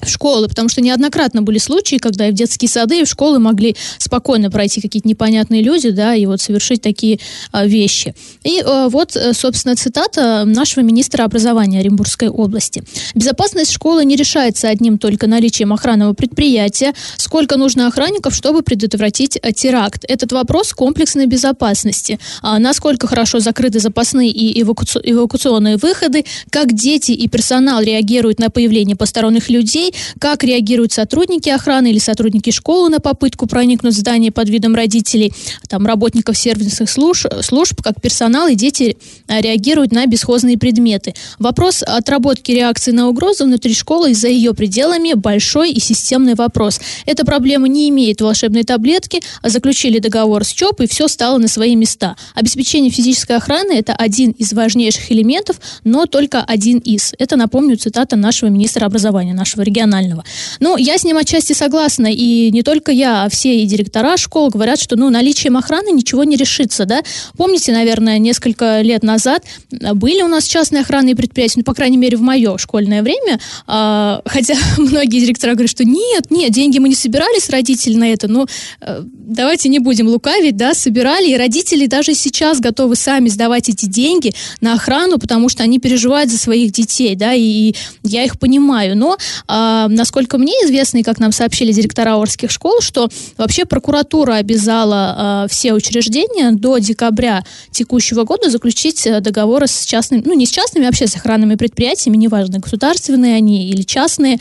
в 0.00 0.08
школы, 0.08 0.48
потому 0.48 0.68
что 0.68 0.80
неоднократно 0.80 1.42
были 1.42 1.58
случаи, 1.58 1.96
когда 1.96 2.28
и 2.28 2.30
в 2.30 2.34
детские 2.34 2.68
сады, 2.68 3.00
и 3.00 3.04
в 3.04 3.08
школы 3.08 3.38
могли 3.38 3.76
спокойно 3.98 4.50
пройти 4.50 4.80
какие-то 4.80 5.08
непонятные 5.08 5.62
люди, 5.62 5.90
да, 5.90 6.14
и 6.14 6.26
вот 6.26 6.40
совершить 6.40 6.82
такие 6.82 7.18
а, 7.52 7.66
вещи. 7.66 8.14
И 8.44 8.62
а, 8.64 8.88
вот, 8.88 9.16
э, 9.16 9.32
собственно, 9.32 9.76
цитата 9.76 10.44
нашего 10.44 10.84
министра 10.84 11.24
образования 11.24 11.80
Оренбургской 11.80 12.28
области. 12.28 12.82
«Безопасность 13.14 13.72
школы 13.72 14.04
не 14.04 14.16
решается 14.16 14.68
одним 14.68 14.98
только 14.98 15.26
наличием 15.26 15.72
охранного 15.72 16.12
предприятия. 16.12 16.92
Сколько 17.16 17.56
нужно 17.56 17.86
охранников, 17.86 18.34
чтобы 18.34 18.62
предотвратить 18.62 19.38
а, 19.42 19.52
теракт? 19.52 20.04
Этот 20.08 20.32
вопрос 20.32 20.72
комплексной 20.72 21.26
безопасности. 21.26 22.18
А, 22.42 22.58
насколько 22.58 23.06
хорошо 23.06 23.40
закрыты 23.40 23.80
запасные 23.80 24.30
и 24.30 24.62
эвакуаци- 24.62 25.00
эвакуационные 25.02 25.76
выходы, 25.76 26.24
как 26.50 26.72
дети 26.72 27.12
и 27.12 27.28
персонал 27.28 27.80
реагируют 27.82 28.38
на 28.38 28.50
появление 28.50 28.96
посторонних 28.96 29.50
людей, 29.50 29.85
детей, 29.86 29.94
как 30.18 30.44
реагируют 30.44 30.92
сотрудники 30.92 31.48
охраны 31.48 31.90
или 31.90 31.98
сотрудники 31.98 32.50
школы 32.50 32.90
на 32.90 33.00
попытку 33.00 33.46
проникнуть 33.46 33.94
в 33.94 33.98
здание 33.98 34.30
под 34.30 34.48
видом 34.48 34.74
родителей, 34.74 35.32
там, 35.68 35.86
работников 35.86 36.36
сервисных 36.36 36.90
служб, 36.90 37.26
служб 37.42 37.82
как 37.82 38.00
персонал 38.00 38.48
и 38.48 38.54
дети 38.54 38.96
э, 39.28 39.40
реагируют 39.40 39.92
на 39.92 40.06
бесхозные 40.06 40.58
предметы. 40.58 41.14
Вопрос 41.38 41.82
отработки 41.86 42.52
реакции 42.52 42.92
на 42.92 43.08
угрозу 43.08 43.44
внутри 43.44 43.74
школы 43.74 44.10
и 44.10 44.14
за 44.14 44.28
ее 44.28 44.54
пределами 44.54 45.14
большой 45.14 45.72
и 45.72 45.80
системный 45.80 46.34
вопрос. 46.34 46.80
Эта 47.06 47.24
проблема 47.24 47.68
не 47.68 47.88
имеет 47.88 48.20
волшебной 48.20 48.64
таблетки, 48.64 49.20
а 49.42 49.48
заключили 49.48 49.98
договор 49.98 50.44
с 50.44 50.52
ЧОП, 50.52 50.82
и 50.82 50.86
все 50.86 51.08
стало 51.08 51.38
на 51.38 51.48
свои 51.48 51.76
места. 51.76 52.16
Обеспечение 52.34 52.90
физической 52.90 53.36
охраны– 53.36 53.72
это 53.78 53.92
один 53.92 54.30
из 54.32 54.52
важнейших 54.52 55.10
элементов, 55.12 55.56
но 55.84 56.06
только 56.06 56.42
один 56.42 56.78
из. 56.78 57.14
Это, 57.18 57.36
напомню, 57.36 57.76
цитата 57.76 58.16
нашего 58.16 58.48
министра 58.48 58.86
образования, 58.86 59.34
нашего 59.34 59.62
региона 59.62 59.75
регионального. 59.76 60.24
Ну, 60.60 60.76
я 60.76 60.98
с 60.98 61.04
ним 61.04 61.16
отчасти 61.16 61.52
согласна, 61.52 62.06
и 62.10 62.50
не 62.50 62.62
только 62.62 62.92
я, 62.92 63.24
а 63.24 63.28
все 63.28 63.60
и 63.60 63.66
директора 63.66 64.16
школ 64.16 64.48
говорят, 64.48 64.80
что, 64.80 64.96
ну, 64.96 65.10
наличием 65.10 65.56
охраны 65.56 65.90
ничего 65.90 66.24
не 66.24 66.36
решится, 66.36 66.86
да. 66.86 67.02
Помните, 67.36 67.72
наверное, 67.72 68.18
несколько 68.18 68.80
лет 68.80 69.02
назад 69.02 69.44
были 69.70 70.22
у 70.22 70.28
нас 70.28 70.44
частные 70.44 70.82
охранные 70.82 71.14
предприятия, 71.14 71.58
ну, 71.58 71.64
по 71.64 71.74
крайней 71.74 71.98
мере, 71.98 72.16
в 72.16 72.22
мое 72.22 72.56
школьное 72.58 73.02
время, 73.02 73.38
а, 73.66 74.22
хотя 74.24 74.54
многие 74.78 75.20
директора 75.20 75.52
говорят, 75.52 75.70
что 75.70 75.84
нет, 75.84 76.30
нет, 76.30 76.52
деньги 76.52 76.78
мы 76.78 76.88
не 76.88 76.94
собирали 76.94 77.38
с 77.38 77.50
родителей 77.50 77.96
на 77.96 78.12
это, 78.12 78.28
ну, 78.28 78.46
э, 78.80 79.02
давайте 79.26 79.68
не 79.68 79.78
будем 79.78 80.08
лукавить, 80.08 80.56
да, 80.56 80.74
собирали, 80.74 81.28
и 81.28 81.36
родители 81.36 81.86
даже 81.86 82.14
сейчас 82.14 82.60
готовы 82.60 82.96
сами 82.96 83.28
сдавать 83.28 83.68
эти 83.68 83.86
деньги 83.86 84.32
на 84.60 84.74
охрану, 84.74 85.18
потому 85.18 85.48
что 85.48 85.62
они 85.62 85.78
переживают 85.78 86.30
за 86.30 86.38
своих 86.38 86.72
детей, 86.72 87.14
да, 87.14 87.34
и 87.34 87.74
я 88.02 88.24
их 88.24 88.38
понимаю. 88.38 88.96
Но, 88.96 89.16
э, 89.16 89.65
насколько 89.88 90.38
мне 90.38 90.52
известно, 90.64 90.98
и 90.98 91.02
как 91.02 91.18
нам 91.18 91.32
сообщили 91.32 91.72
директора 91.72 92.20
Орских 92.20 92.50
школ, 92.50 92.80
что 92.80 93.08
вообще 93.36 93.64
прокуратура 93.64 94.34
обязала 94.34 95.44
э, 95.46 95.52
все 95.52 95.72
учреждения 95.72 96.52
до 96.52 96.78
декабря 96.78 97.44
текущего 97.70 98.24
года 98.24 98.50
заключить 98.50 99.06
э, 99.06 99.20
договоры 99.20 99.66
с 99.66 99.84
частными, 99.84 100.22
ну, 100.24 100.34
не 100.34 100.46
с 100.46 100.50
частными, 100.50 100.86
а 100.86 100.88
вообще 100.88 101.06
с 101.06 101.16
охранными 101.16 101.54
предприятиями, 101.54 102.16
неважно, 102.16 102.58
государственные 102.58 103.36
они 103.36 103.68
или 103.68 103.82
частные. 103.82 104.38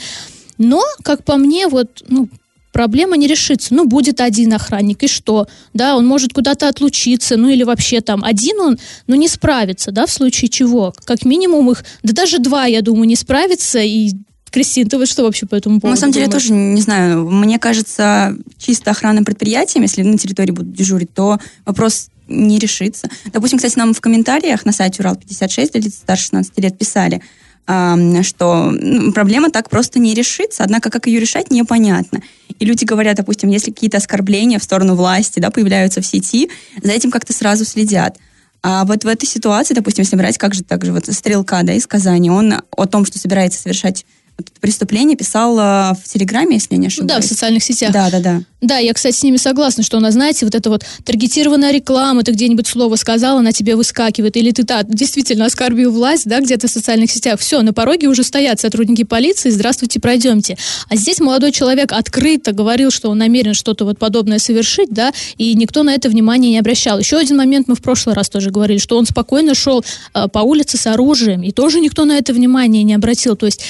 Но, 0.58 0.82
как 1.04 1.24
по 1.24 1.36
мне, 1.38 1.68
вот, 1.68 2.04
ну, 2.08 2.30
проблема 2.76 3.16
не 3.16 3.28
решится. 3.28 3.74
Ну, 3.74 3.86
будет 3.86 4.20
один 4.20 4.54
охранник, 4.54 5.04
и 5.04 5.08
что? 5.08 5.48
Да, 5.74 5.96
он 5.96 6.06
может 6.06 6.34
куда-то 6.34 6.68
отлучиться, 6.68 7.38
ну 7.38 7.48
или 7.48 7.64
вообще 7.64 8.02
там 8.02 8.22
один 8.22 8.60
он, 8.60 8.78
ну, 9.08 9.16
не 9.16 9.30
справится, 9.30 9.92
да, 9.92 10.06
в 10.06 10.12
случае 10.12 10.50
чего? 10.50 10.94
Как 11.06 11.24
минимум 11.24 11.72
их, 11.72 11.86
да 12.04 12.12
даже 12.12 12.40
два, 12.40 12.66
я 12.66 12.82
думаю, 12.82 13.08
не 13.08 13.16
справится, 13.16 13.80
и 13.80 14.12
Кристина, 14.56 14.90
ты 14.90 14.98
вот 14.98 15.10
что 15.10 15.24
вообще 15.24 15.46
по 15.46 15.56
этому 15.56 15.82
поводу 15.82 15.98
На 15.98 16.00
самом 16.00 16.14
деле, 16.14 16.28
думаешь? 16.28 16.44
я 16.46 16.50
тоже 16.50 16.54
не 16.58 16.80
знаю. 16.82 17.30
Мне 17.30 17.60
кажется, 17.60 18.38
чисто 18.58 18.92
охрана 18.92 19.22
предприятием, 19.22 19.84
если 19.84 20.02
на 20.02 20.18
территории 20.18 20.52
будут 20.52 20.72
дежурить, 20.72 21.14
то 21.14 21.40
вопрос 21.66 22.08
не 22.30 22.58
решится. 22.58 23.10
Допустим, 23.34 23.58
кстати, 23.60 23.78
нам 23.78 23.94
в 23.94 24.00
комментариях 24.00 24.64
на 24.64 24.72
сайте 24.72 25.04
Урал56 25.04 25.74
для 25.74 25.82
лиц 25.82 25.96
старше 25.96 26.24
16 26.24 26.58
лет 26.60 26.78
писали, 26.78 27.22
что 28.24 28.74
проблема 29.14 29.50
так 29.52 29.70
просто 29.70 30.00
не 30.00 30.14
решится, 30.14 30.64
однако 30.64 30.90
как 30.90 31.08
ее 31.08 31.20
решать, 31.20 31.52
непонятно. 31.52 32.22
И 32.58 32.64
люди 32.64 32.86
говорят, 32.86 33.18
допустим, 33.18 33.50
если 33.50 33.72
какие-то 33.72 33.98
оскорбления 33.98 34.58
в 34.58 34.64
сторону 34.64 34.96
власти 34.96 35.40
да, 35.42 35.52
появляются 35.52 36.00
в 36.00 36.06
сети, 36.06 36.50
за 36.82 36.94
этим 36.94 37.12
как-то 37.12 37.34
сразу 37.34 37.66
следят. 37.66 38.16
А 38.64 38.86
вот 38.86 39.04
в 39.04 39.08
этой 39.08 39.26
ситуации, 39.26 39.74
допустим, 39.74 40.04
если 40.04 40.16
брать, 40.16 40.38
как 40.38 40.54
же 40.54 40.64
так 40.64 40.86
же 40.86 40.94
вот 40.94 41.08
Стрелка 41.08 41.62
да, 41.64 41.74
из 41.74 41.86
Казани, 41.86 42.32
он 42.32 42.62
о 42.72 42.86
том, 42.86 43.04
что 43.04 43.20
собирается 43.20 43.60
совершать 43.60 44.06
преступление 44.60 45.16
писал 45.16 45.56
в 45.56 46.04
Телеграме, 46.06 46.56
если 46.56 46.76
я 46.76 46.78
не 46.78 46.88
ошибаюсь. 46.88 47.12
Да, 47.12 47.22
в 47.22 47.26
социальных 47.26 47.64
сетях. 47.64 47.92
Да, 47.92 48.10
да, 48.10 48.20
да. 48.20 48.42
Да, 48.66 48.78
я, 48.78 48.94
кстати, 48.94 49.16
с 49.16 49.22
ними 49.22 49.38
согласна, 49.38 49.84
что 49.84 49.98
у 49.98 50.00
нас, 50.00 50.14
знаете, 50.14 50.44
вот 50.44 50.56
это 50.56 50.72
вот 50.72 50.84
таргетированная 51.04 51.72
реклама, 51.72 52.24
ты 52.24 52.32
где-нибудь 52.32 52.66
слово 52.66 52.96
сказал, 52.96 53.38
она 53.38 53.52
тебе 53.52 53.76
выскакивает, 53.76 54.36
или 54.38 54.50
ты 54.52 54.64
да, 54.64 54.82
действительно 54.82 55.46
оскорбил 55.46 55.92
власть, 55.92 56.26
да, 56.26 56.40
где-то 56.40 56.68
в 56.68 56.72
социальных 56.72 57.12
сетях. 57.12 57.40
Все, 57.40 57.62
на 57.62 57.74
пороге 57.74 58.08
уже 58.08 58.24
стоят 58.24 58.60
сотрудники 58.60 59.04
полиции, 59.04 59.52
здравствуйте, 59.52 60.00
пройдемте. 60.00 60.58
А 60.90 60.96
здесь 60.96 61.20
молодой 61.20 61.52
человек 61.52 61.92
открыто 61.92 62.54
говорил, 62.54 62.90
что 62.90 63.12
он 63.12 63.20
намерен 63.20 63.54
что-то 63.54 63.86
вот 63.86 64.00
подобное 64.00 64.40
совершить, 64.40 64.90
да, 64.90 65.14
и 65.38 65.54
никто 65.54 65.84
на 65.84 65.94
это 65.94 66.10
внимание 66.10 66.52
не 66.52 66.58
обращал. 66.58 66.98
Еще 66.98 67.18
один 67.18 67.38
момент 67.38 67.68
мы 67.68 67.76
в 67.76 67.84
прошлый 67.84 68.16
раз 68.16 68.30
тоже 68.30 68.50
говорили, 68.50 68.80
что 68.80 68.98
он 68.98 69.06
спокойно 69.06 69.54
шел 69.54 69.86
э, 70.16 70.28
по 70.28 70.40
улице 70.40 70.78
с 70.78 70.88
оружием, 70.88 71.44
и 71.44 71.52
тоже 71.52 71.80
никто 71.80 72.06
на 72.06 72.18
это 72.18 72.34
внимание 72.34 72.82
не 72.82 72.96
обратил. 72.96 73.36
То 73.36 73.46
есть 73.46 73.64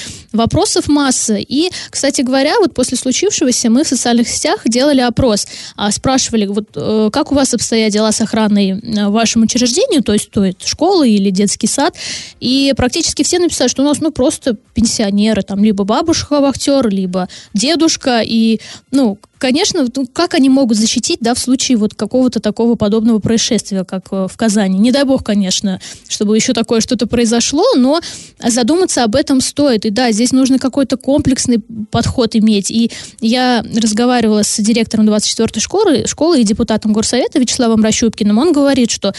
вопросов 0.56 0.88
масса. 0.88 1.36
И, 1.36 1.70
кстати 1.90 2.22
говоря, 2.22 2.58
вот 2.60 2.72
после 2.72 2.96
случившегося 2.96 3.68
мы 3.68 3.84
в 3.84 3.88
социальных 3.88 4.26
сетях 4.26 4.60
делали 4.64 5.02
опрос, 5.02 5.46
а, 5.76 5.90
спрашивали, 5.92 6.46
вот 6.46 6.68
э, 6.74 7.10
как 7.12 7.30
у 7.30 7.34
вас 7.34 7.52
обстоят 7.52 7.92
дела 7.92 8.10
с 8.10 8.22
охраной 8.22 8.70
э, 8.70 9.08
в 9.08 9.12
вашем 9.12 9.42
учреждении, 9.42 10.00
то 10.00 10.14
есть, 10.14 10.30
то 10.30 10.44
есть 10.44 10.66
школы 10.66 11.10
или 11.10 11.28
детский 11.28 11.66
сад, 11.66 11.94
и 12.40 12.72
практически 12.74 13.22
все 13.22 13.38
написали, 13.38 13.68
что 13.68 13.82
у 13.82 13.84
нас 13.84 14.00
ну 14.00 14.10
просто 14.10 14.56
пенсионеры, 14.72 15.42
там 15.42 15.62
либо 15.62 15.84
бабушка 15.84 16.40
вахтер, 16.40 16.88
либо 16.88 17.28
дедушка, 17.52 18.22
и 18.24 18.58
ну 18.90 19.18
конечно, 19.38 19.86
ну, 19.94 20.06
как 20.12 20.34
они 20.34 20.48
могут 20.48 20.76
защитить, 20.76 21.18
да, 21.20 21.34
в 21.34 21.38
случае 21.38 21.76
вот 21.76 21.94
какого-то 21.94 22.40
такого 22.40 22.74
подобного 22.74 23.18
происшествия, 23.18 23.84
как 23.84 24.08
э, 24.10 24.26
в 24.30 24.36
Казани. 24.36 24.78
Не 24.78 24.92
дай 24.92 25.04
бог, 25.04 25.24
конечно, 25.24 25.80
чтобы 26.08 26.36
еще 26.36 26.52
такое 26.52 26.80
что-то 26.80 27.06
произошло, 27.06 27.64
но 27.76 28.00
задуматься 28.38 29.04
об 29.04 29.14
этом 29.14 29.40
стоит. 29.40 29.84
И 29.84 29.90
да, 29.90 30.12
здесь 30.12 30.32
нужно 30.32 30.58
какой-то 30.58 30.96
комплексный 30.96 31.60
подход 31.90 32.34
иметь. 32.36 32.70
И 32.70 32.90
я 33.20 33.64
разговаривала 33.74 34.42
с 34.42 34.56
директором 34.58 35.08
24-й 35.08 35.60
школы, 35.60 36.06
школы 36.06 36.40
и 36.40 36.44
депутатом 36.44 36.92
горсовета 36.92 37.38
Вячеславом 37.38 37.82
Рощупкиным. 37.82 38.38
Он 38.38 38.52
говорит, 38.52 38.90
что 38.90 39.14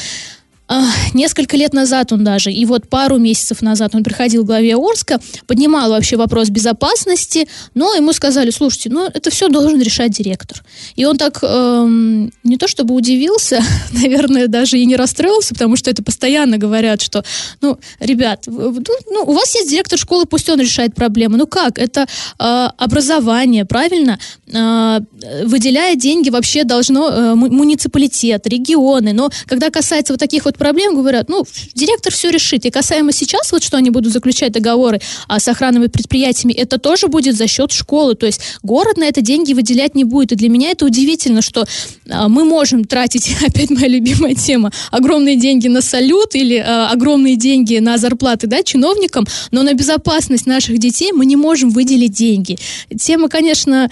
несколько 1.14 1.56
лет 1.56 1.74
назад 1.74 2.12
он 2.12 2.24
даже, 2.24 2.52
и 2.52 2.66
вот 2.66 2.90
пару 2.90 3.18
месяцев 3.18 3.62
назад 3.62 3.96
он 3.96 4.04
приходил 4.04 4.44
к 4.44 4.48
главе 4.48 4.76
Орска, 4.76 5.20
поднимал 5.46 5.90
вообще 5.90 6.18
вопрос 6.18 6.50
безопасности, 6.50 7.48
но 7.74 7.94
ему 7.94 8.14
сказали, 8.14 8.50
слушайте, 8.50 8.90
ну 8.90 9.06
это 9.06 9.30
все 9.30 9.48
должен 9.48 9.82
решать 9.82 10.12
директор. 10.12 10.64
И 10.96 11.06
он 11.06 11.18
так 11.18 11.40
эм, 11.42 12.32
не 12.44 12.58
то 12.58 12.68
чтобы 12.68 12.96
удивился, 12.96 13.62
наверное, 13.92 14.48
даже 14.48 14.78
и 14.78 14.86
не 14.86 14.96
расстроился, 14.96 15.54
потому 15.54 15.76
что 15.76 15.90
это 15.90 16.04
постоянно 16.04 16.58
говорят, 16.58 17.02
что, 17.02 17.24
ну, 17.62 17.78
ребят, 18.00 18.44
ну, 18.48 18.74
ну 19.10 19.24
у 19.26 19.34
вас 19.34 19.56
есть 19.56 19.70
директор 19.70 19.98
школы, 19.98 20.26
пусть 20.26 20.50
он 20.50 20.60
решает 20.60 20.96
проблемы. 20.96 21.38
Ну 21.38 21.48
как? 21.48 21.80
Это 21.80 22.08
э, 22.40 22.68
образование, 22.78 23.66
правильно? 23.66 24.20
Э, 24.52 25.00
выделяя 25.46 25.96
деньги 25.96 26.30
вообще 26.30 26.64
должно 26.64 27.10
э, 27.10 27.36
муниципалитет, 27.36 28.48
регионы, 28.48 29.14
но 29.14 29.30
когда 29.46 29.70
касается 29.70 30.14
вот 30.14 30.20
таких 30.20 30.46
вот 30.46 30.57
проблем, 30.58 30.96
говорят, 30.96 31.30
ну, 31.30 31.46
директор 31.74 32.14
все 32.14 32.30
решит. 32.30 32.66
И 32.66 32.70
касаемо 32.70 33.12
сейчас, 33.12 33.52
вот 33.52 33.64
что 33.64 33.78
они 33.78 33.90
будут 33.90 34.14
заключать 34.14 34.52
договоры 34.52 35.00
а, 35.28 35.40
с 35.40 35.48
охранными 35.48 35.88
предприятиями, 35.88 36.54
это 36.54 36.78
тоже 36.78 37.08
будет 37.08 37.36
за 37.36 37.48
счет 37.48 37.72
школы. 37.72 38.16
То 38.16 38.26
есть 38.26 38.42
город 38.64 38.98
на 38.98 39.06
это 39.06 39.22
деньги 39.22 39.54
выделять 39.54 39.96
не 39.96 40.04
будет. 40.04 40.32
И 40.32 40.36
для 40.36 40.50
меня 40.50 40.72
это 40.72 40.86
удивительно, 40.86 41.42
что 41.42 41.66
а, 42.10 42.28
мы 42.28 42.46
можем 42.46 42.86
тратить, 42.86 43.36
опять 43.48 43.70
моя 43.70 43.88
любимая 43.88 44.36
тема, 44.36 44.72
огромные 44.92 45.36
деньги 45.36 45.68
на 45.68 45.82
салют 45.82 46.36
или 46.36 46.58
а, 46.58 46.90
огромные 46.92 47.36
деньги 47.36 47.78
на 47.78 47.98
зарплаты 47.98 48.48
да, 48.48 48.64
чиновникам, 48.64 49.26
но 49.52 49.64
на 49.64 49.74
безопасность 49.74 50.46
наших 50.46 50.78
детей 50.78 51.12
мы 51.12 51.26
не 51.26 51.36
можем 51.36 51.70
выделить 51.70 52.14
деньги. 52.14 52.58
Тема, 53.00 53.30
конечно, 53.30 53.90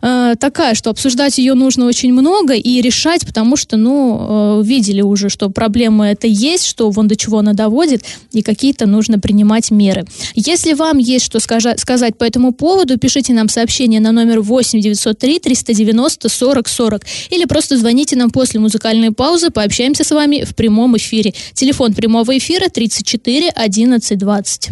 а, 0.00 0.34
такая, 0.36 0.74
что 0.74 0.90
обсуждать 0.90 1.38
ее 1.38 1.54
нужно 1.54 1.86
очень 1.86 2.12
много 2.12 2.54
и 2.54 2.80
решать, 2.80 3.26
потому 3.26 3.56
что, 3.56 3.76
ну, 3.76 4.18
а, 4.20 4.62
видели 4.62 5.00
уже, 5.00 5.28
что 5.28 5.48
проблемы 5.50 6.07
это 6.12 6.26
есть, 6.26 6.64
что 6.66 6.90
вон 6.90 7.08
до 7.08 7.16
чего 7.16 7.38
она 7.38 7.52
доводит, 7.52 8.04
и 8.32 8.42
какие-то 8.42 8.86
нужно 8.86 9.18
принимать 9.18 9.70
меры. 9.70 10.06
Если 10.34 10.72
вам 10.72 10.98
есть 10.98 11.24
что 11.24 11.40
сказать 11.40 12.18
по 12.18 12.24
этому 12.24 12.52
поводу, 12.52 12.98
пишите 12.98 13.32
нам 13.32 13.48
сообщение 13.48 14.00
на 14.00 14.12
номер 14.12 14.40
8 14.40 14.80
903 14.80 15.38
390 15.40 16.28
40 16.28 16.68
40 16.68 17.02
или 17.30 17.44
просто 17.44 17.78
звоните 17.78 18.16
нам 18.16 18.30
после 18.30 18.60
музыкальной 18.60 19.12
паузы, 19.12 19.50
пообщаемся 19.50 20.04
с 20.04 20.10
вами 20.10 20.44
в 20.44 20.54
прямом 20.54 20.96
эфире. 20.96 21.34
Телефон 21.54 21.94
прямого 21.94 22.36
эфира 22.36 22.68
34 22.68 23.48
11 23.50 24.18
20. 24.18 24.70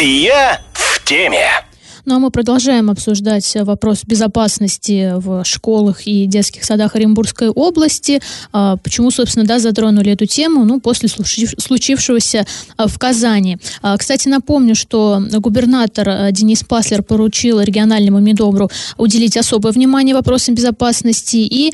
Я 0.00 0.60
в 0.72 1.04
теме. 1.04 1.69
Ну 2.06 2.14
а 2.14 2.18
мы 2.18 2.30
продолжаем 2.30 2.90
обсуждать 2.90 3.56
вопрос 3.60 4.04
безопасности 4.06 5.12
в 5.16 5.44
школах 5.44 6.06
и 6.06 6.26
детских 6.26 6.64
садах 6.64 6.96
Оренбургской 6.96 7.48
области. 7.48 8.20
А, 8.52 8.76
почему, 8.78 9.10
собственно, 9.10 9.44
да, 9.44 9.58
затронули 9.58 10.12
эту 10.12 10.26
тему? 10.26 10.64
Ну, 10.64 10.80
после 10.80 11.08
случившегося 11.08 12.46
а, 12.76 12.88
в 12.88 12.98
Казани. 12.98 13.58
А, 13.82 13.98
кстати, 13.98 14.28
напомню, 14.28 14.74
что 14.74 15.22
губернатор 15.30 16.32
Денис 16.32 16.64
Паслер 16.64 17.02
поручил 17.02 17.60
региональному 17.60 18.18
Миндобру 18.20 18.70
уделить 18.96 19.36
особое 19.36 19.72
внимание 19.72 20.14
вопросам 20.14 20.54
безопасности 20.54 21.36
и 21.36 21.72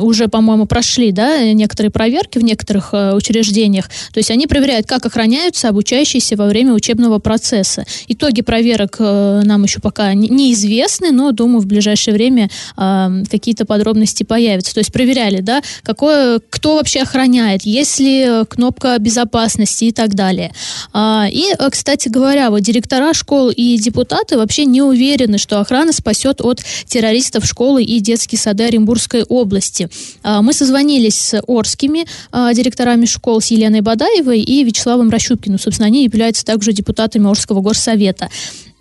уже, 0.00 0.28
по-моему, 0.28 0.66
прошли 0.66 1.12
да, 1.12 1.52
некоторые 1.52 1.90
проверки 1.90 2.38
в 2.38 2.44
некоторых 2.44 2.92
учреждениях. 2.92 3.88
То 4.12 4.18
есть 4.18 4.30
они 4.30 4.46
проверяют, 4.46 4.86
как 4.86 5.04
охраняются 5.06 5.68
обучающиеся 5.68 6.36
во 6.36 6.46
время 6.46 6.72
учебного 6.72 7.18
процесса. 7.18 7.84
Итоги 8.08 8.42
проверок 8.42 8.96
нам 9.44 9.64
еще 9.64 9.80
пока 9.80 10.14
неизвестны, 10.14 11.10
но, 11.10 11.32
думаю, 11.32 11.60
в 11.60 11.66
ближайшее 11.66 12.14
время 12.14 12.50
э, 12.76 13.22
какие-то 13.30 13.64
подробности 13.64 14.22
появятся. 14.22 14.74
То 14.74 14.78
есть 14.78 14.92
проверяли, 14.92 15.40
да, 15.40 15.62
какое, 15.82 16.40
кто 16.50 16.76
вообще 16.76 17.02
охраняет, 17.02 17.62
есть 17.62 18.00
ли 18.00 18.44
кнопка 18.48 18.98
безопасности 18.98 19.84
и 19.84 19.92
так 19.92 20.14
далее. 20.14 20.52
А, 20.92 21.26
и, 21.30 21.44
кстати 21.70 22.08
говоря, 22.08 22.50
вот 22.50 22.60
директора 22.60 23.12
школ 23.14 23.50
и 23.50 23.76
депутаты 23.78 24.36
вообще 24.36 24.64
не 24.64 24.82
уверены, 24.82 25.38
что 25.38 25.60
охрана 25.60 25.92
спасет 25.92 26.40
от 26.40 26.62
террористов 26.86 27.44
школы 27.44 27.82
и 27.82 28.00
детские 28.00 28.38
сады 28.38 28.64
Оренбургской 28.64 29.22
области. 29.24 29.88
А, 30.22 30.42
мы 30.42 30.52
созвонились 30.52 31.18
с 31.18 31.42
Орскими 31.46 32.06
а, 32.30 32.52
директорами 32.54 33.06
школ, 33.06 33.40
с 33.40 33.46
Еленой 33.46 33.80
Бадаевой 33.80 34.40
и 34.40 34.64
Вячеславом 34.64 35.10
Рощупкиным. 35.10 35.58
Собственно, 35.58 35.86
они 35.86 36.04
являются 36.04 36.44
также 36.44 36.72
депутатами 36.72 37.28
Орского 37.28 37.60
горсовета. 37.60 38.28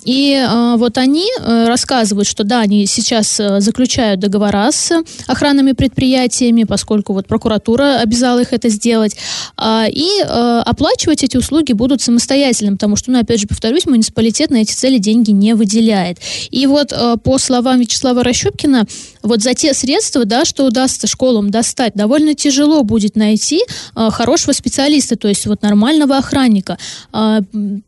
И 0.05 0.33
э, 0.33 0.75
вот 0.77 0.97
они 0.97 1.27
э, 1.39 1.67
рассказывают, 1.67 2.27
что 2.27 2.43
да, 2.43 2.61
они 2.61 2.85
сейчас 2.85 3.39
э, 3.39 3.59
заключают 3.61 4.19
договора 4.19 4.71
с 4.71 4.91
охранными 5.27 5.71
предприятиями, 5.71 6.63
поскольку 6.63 7.13
вот 7.13 7.27
прокуратура 7.27 7.99
обязала 7.99 8.39
их 8.39 8.53
это 8.53 8.69
сделать, 8.69 9.15
э, 9.57 9.85
и 9.89 10.09
э, 10.21 10.61
оплачивать 10.65 11.23
эти 11.23 11.37
услуги 11.37 11.73
будут 11.73 12.01
самостоятельно, 12.01 12.73
потому 12.73 12.95
что, 12.95 13.11
ну, 13.11 13.19
опять 13.19 13.39
же, 13.39 13.47
повторюсь, 13.47 13.85
муниципалитет 13.85 14.49
на 14.49 14.57
эти 14.57 14.73
цели 14.73 14.97
деньги 14.97 15.31
не 15.31 15.55
выделяет. 15.55 16.17
И 16.51 16.67
вот 16.67 16.91
э, 16.91 17.15
по 17.23 17.37
словам 17.37 17.79
Вячеслава 17.79 18.23
Рощупкина, 18.23 18.85
вот 19.21 19.41
за 19.41 19.53
те 19.53 19.73
средства, 19.73 20.25
да, 20.25 20.45
что 20.45 20.65
удастся 20.65 21.07
школам 21.07 21.49
достать, 21.49 21.93
довольно 21.95 22.35
тяжело 22.35 22.83
будет 22.83 23.15
найти 23.15 23.61
э, 23.95 24.09
хорошего 24.11 24.53
специалиста, 24.53 25.15
то 25.15 25.27
есть 25.27 25.45
вот 25.45 25.61
нормального 25.61 26.17
охранника. 26.17 26.77
Э, 27.13 27.39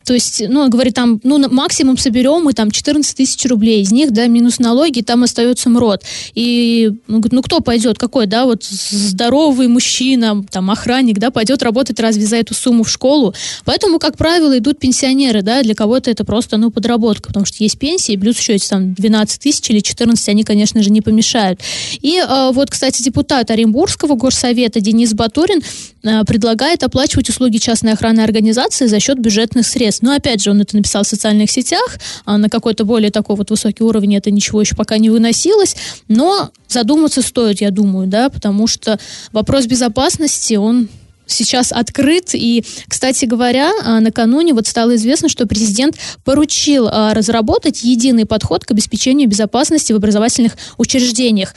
то 0.04 0.14
есть, 0.14 0.44
ну, 0.48 0.70
говорит, 0.70 0.94
там, 0.94 1.20
ну, 1.24 1.50
максимум 1.50 1.98
соберем 2.06 2.44
мы 2.44 2.54
там 2.54 2.70
14 2.70 3.18
тысяч 3.18 3.44
рублей, 3.46 3.82
из 3.82 3.92
них, 3.92 4.12
да, 4.12 4.28
минус 4.28 4.60
налоги, 4.60 5.02
там 5.02 5.24
остается 5.24 5.70
МРОД. 5.70 6.04
И, 6.36 6.92
ну, 7.08 7.22
ну, 7.32 7.42
кто 7.42 7.62
пойдет, 7.62 7.98
какой, 7.98 8.28
да, 8.28 8.46
вот 8.46 8.64
здоровый 8.64 9.68
мужчина, 9.68 10.46
там, 10.52 10.70
охранник, 10.70 11.18
да, 11.18 11.32
пойдет 11.32 11.64
работать 11.64 12.00
разве 12.00 12.26
за 12.26 12.36
эту 12.36 12.54
сумму 12.54 12.84
в 12.84 12.90
школу? 12.90 13.34
Поэтому, 13.64 13.98
как 13.98 14.18
правило, 14.18 14.56
идут 14.56 14.78
пенсионеры, 14.78 15.42
да, 15.42 15.64
для 15.64 15.74
кого-то 15.74 16.12
это 16.12 16.24
просто, 16.24 16.58
ну, 16.58 16.70
подработка, 16.70 17.30
потому 17.30 17.46
что 17.46 17.64
есть 17.64 17.80
пенсии, 17.80 18.16
плюс 18.18 18.38
еще 18.38 18.54
эти 18.54 18.68
там 18.68 18.94
12 18.94 19.42
тысяч 19.42 19.68
или 19.72 19.80
14, 19.80 20.30
они, 20.30 20.44
конечно 20.44 20.84
же, 20.84 20.92
не 20.92 21.02
помешают. 21.02 21.60
И 22.02 22.18
э, 22.18 22.52
вот, 22.54 22.70
кстати, 22.70 23.02
депутат 23.02 23.50
Оренбургского 23.50 24.16
горсовета 24.16 24.80
Денис 24.80 25.14
Батурин 25.14 25.62
э, 26.04 26.24
предлагает 26.26 26.84
оплачивать 26.84 27.30
услуги 27.30 27.58
частной 27.58 27.94
охранной 27.94 28.24
организации 28.24 28.86
за 28.86 29.00
счет 29.00 29.18
бюджетных 29.20 29.66
средств. 29.66 30.04
Но, 30.04 30.14
опять 30.14 30.44
же, 30.44 30.52
он 30.52 30.62
это 30.62 30.76
написал 30.76 31.04
в 31.04 31.08
социальных 31.08 31.50
сетях, 31.50 31.95
а 32.26 32.38
на 32.38 32.50
какой-то 32.50 32.86
более 32.86 33.12
такой 33.12 33.36
вот 33.36 33.50
высокий 33.50 33.84
уровень 33.84 34.16
это 34.16 34.32
ничего 34.32 34.62
еще 34.62 34.76
пока 34.76 34.98
не 34.98 35.10
выносилось, 35.10 35.76
но 36.08 36.52
задуматься 36.68 37.22
стоит, 37.22 37.62
я 37.62 37.72
думаю, 37.72 38.08
да, 38.08 38.30
потому 38.30 38.68
что 38.68 39.00
вопрос 39.32 39.66
безопасности, 39.66 40.56
он 40.56 40.90
сейчас 41.28 41.72
открыт. 41.72 42.30
И, 42.34 42.64
кстати 42.88 43.26
говоря, 43.26 43.72
а, 43.84 44.00
накануне 44.00 44.54
вот 44.54 44.68
стало 44.68 44.96
известно, 44.96 45.30
что 45.30 45.48
президент 45.48 45.98
поручил 46.24 46.88
а, 46.88 47.14
разработать 47.14 47.84
единый 47.84 48.26
подход 48.26 48.66
к 48.66 48.72
обеспечению 48.72 49.28
безопасности 49.28 49.94
в 49.94 49.96
образовательных 49.96 50.54
учреждениях. 50.78 51.56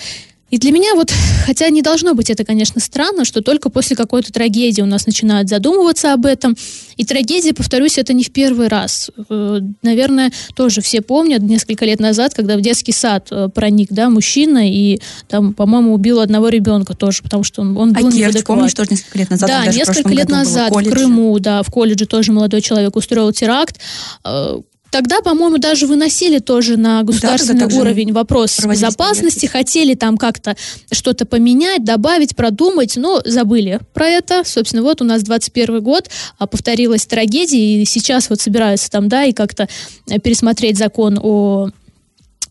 И 0.51 0.59
для 0.59 0.73
меня 0.73 0.95
вот, 0.95 1.13
хотя 1.45 1.69
не 1.69 1.83
должно 1.83 2.15
быть 2.15 2.31
это, 2.31 2.45
конечно, 2.45 2.81
странно, 2.81 3.25
что 3.25 3.43
только 3.43 3.69
после 3.69 3.97
какой-то 3.97 4.33
трагедии 4.33 4.81
у 4.81 4.87
нас 4.87 5.07
начинают 5.07 5.49
задумываться 5.49 6.15
об 6.15 6.25
этом. 6.25 6.57
И 6.97 7.05
трагедия, 7.05 7.53
повторюсь, 7.53 7.99
это 7.99 8.15
не 8.15 8.25
в 8.25 8.33
первый 8.33 8.69
раз. 8.69 9.11
Э, 9.29 9.61
наверное, 9.83 10.33
тоже 10.57 10.81
все 10.81 11.03
помнят 11.03 11.43
несколько 11.43 11.85
лет 11.85 12.01
назад, 12.01 12.33
когда 12.35 12.57
в 12.57 12.63
детский 12.63 12.93
сад 12.93 13.29
э, 13.31 13.49
проник, 13.55 13.89
да, 13.91 14.09
мужчина 14.09 14.69
и 14.69 15.01
там, 15.29 15.53
по-моему, 15.53 15.93
убил 15.93 16.21
одного 16.21 16.49
ребенка 16.49 16.95
тоже, 16.95 17.23
потому 17.23 17.45
что 17.45 17.61
он, 17.61 17.77
он 17.77 17.93
был 17.93 18.09
а 18.09 18.13
Керчь, 18.13 18.43
помнишь, 18.45 18.75
тоже 18.75 18.91
несколько 18.93 19.19
лет 19.19 19.31
назад? 19.31 19.49
Да, 19.49 19.67
несколько 19.67 20.09
лет 20.09 20.29
назад 20.31 20.73
в, 20.73 20.81
в 20.81 20.91
Крыму, 20.91 21.39
да, 21.39 21.63
в 21.63 21.71
колледже 21.71 22.07
тоже 22.07 22.33
молодой 22.33 22.63
человек 22.63 22.97
устроил 22.97 23.33
теракт 23.33 23.79
э, 24.25 24.61
Тогда, 24.91 25.21
по-моему, 25.21 25.59
даже 25.59 25.87
выносили 25.87 26.39
тоже 26.39 26.77
на 26.77 27.03
государственный 27.03 27.69
да, 27.69 27.77
уровень 27.77 28.13
вопрос 28.13 28.59
безопасности, 28.61 29.47
проверки. 29.47 29.47
хотели 29.47 29.95
там 29.95 30.17
как-то 30.17 30.57
что-то 30.91 31.27
поменять, 31.27 31.85
добавить, 31.85 32.35
продумать, 32.35 32.97
но 32.97 33.21
забыли 33.25 33.81
про 33.93 34.07
это. 34.07 34.43
Собственно, 34.45 34.83
вот 34.83 35.03
у 35.03 35.05
нас 35.05 35.23
21 35.23 35.83
год, 35.83 36.09
а 36.39 36.47
повторилась 36.47 37.07
трагедия, 37.07 37.83
и 37.83 37.85
сейчас 37.85 38.31
вот 38.31 38.41
собираются 38.41 38.91
там, 38.91 39.09
да, 39.09 39.25
и 39.25 39.33
как-то 39.33 39.69
э, 40.09 40.19
пересмотреть 40.19 40.79
закон 40.79 41.19
о 41.23 41.71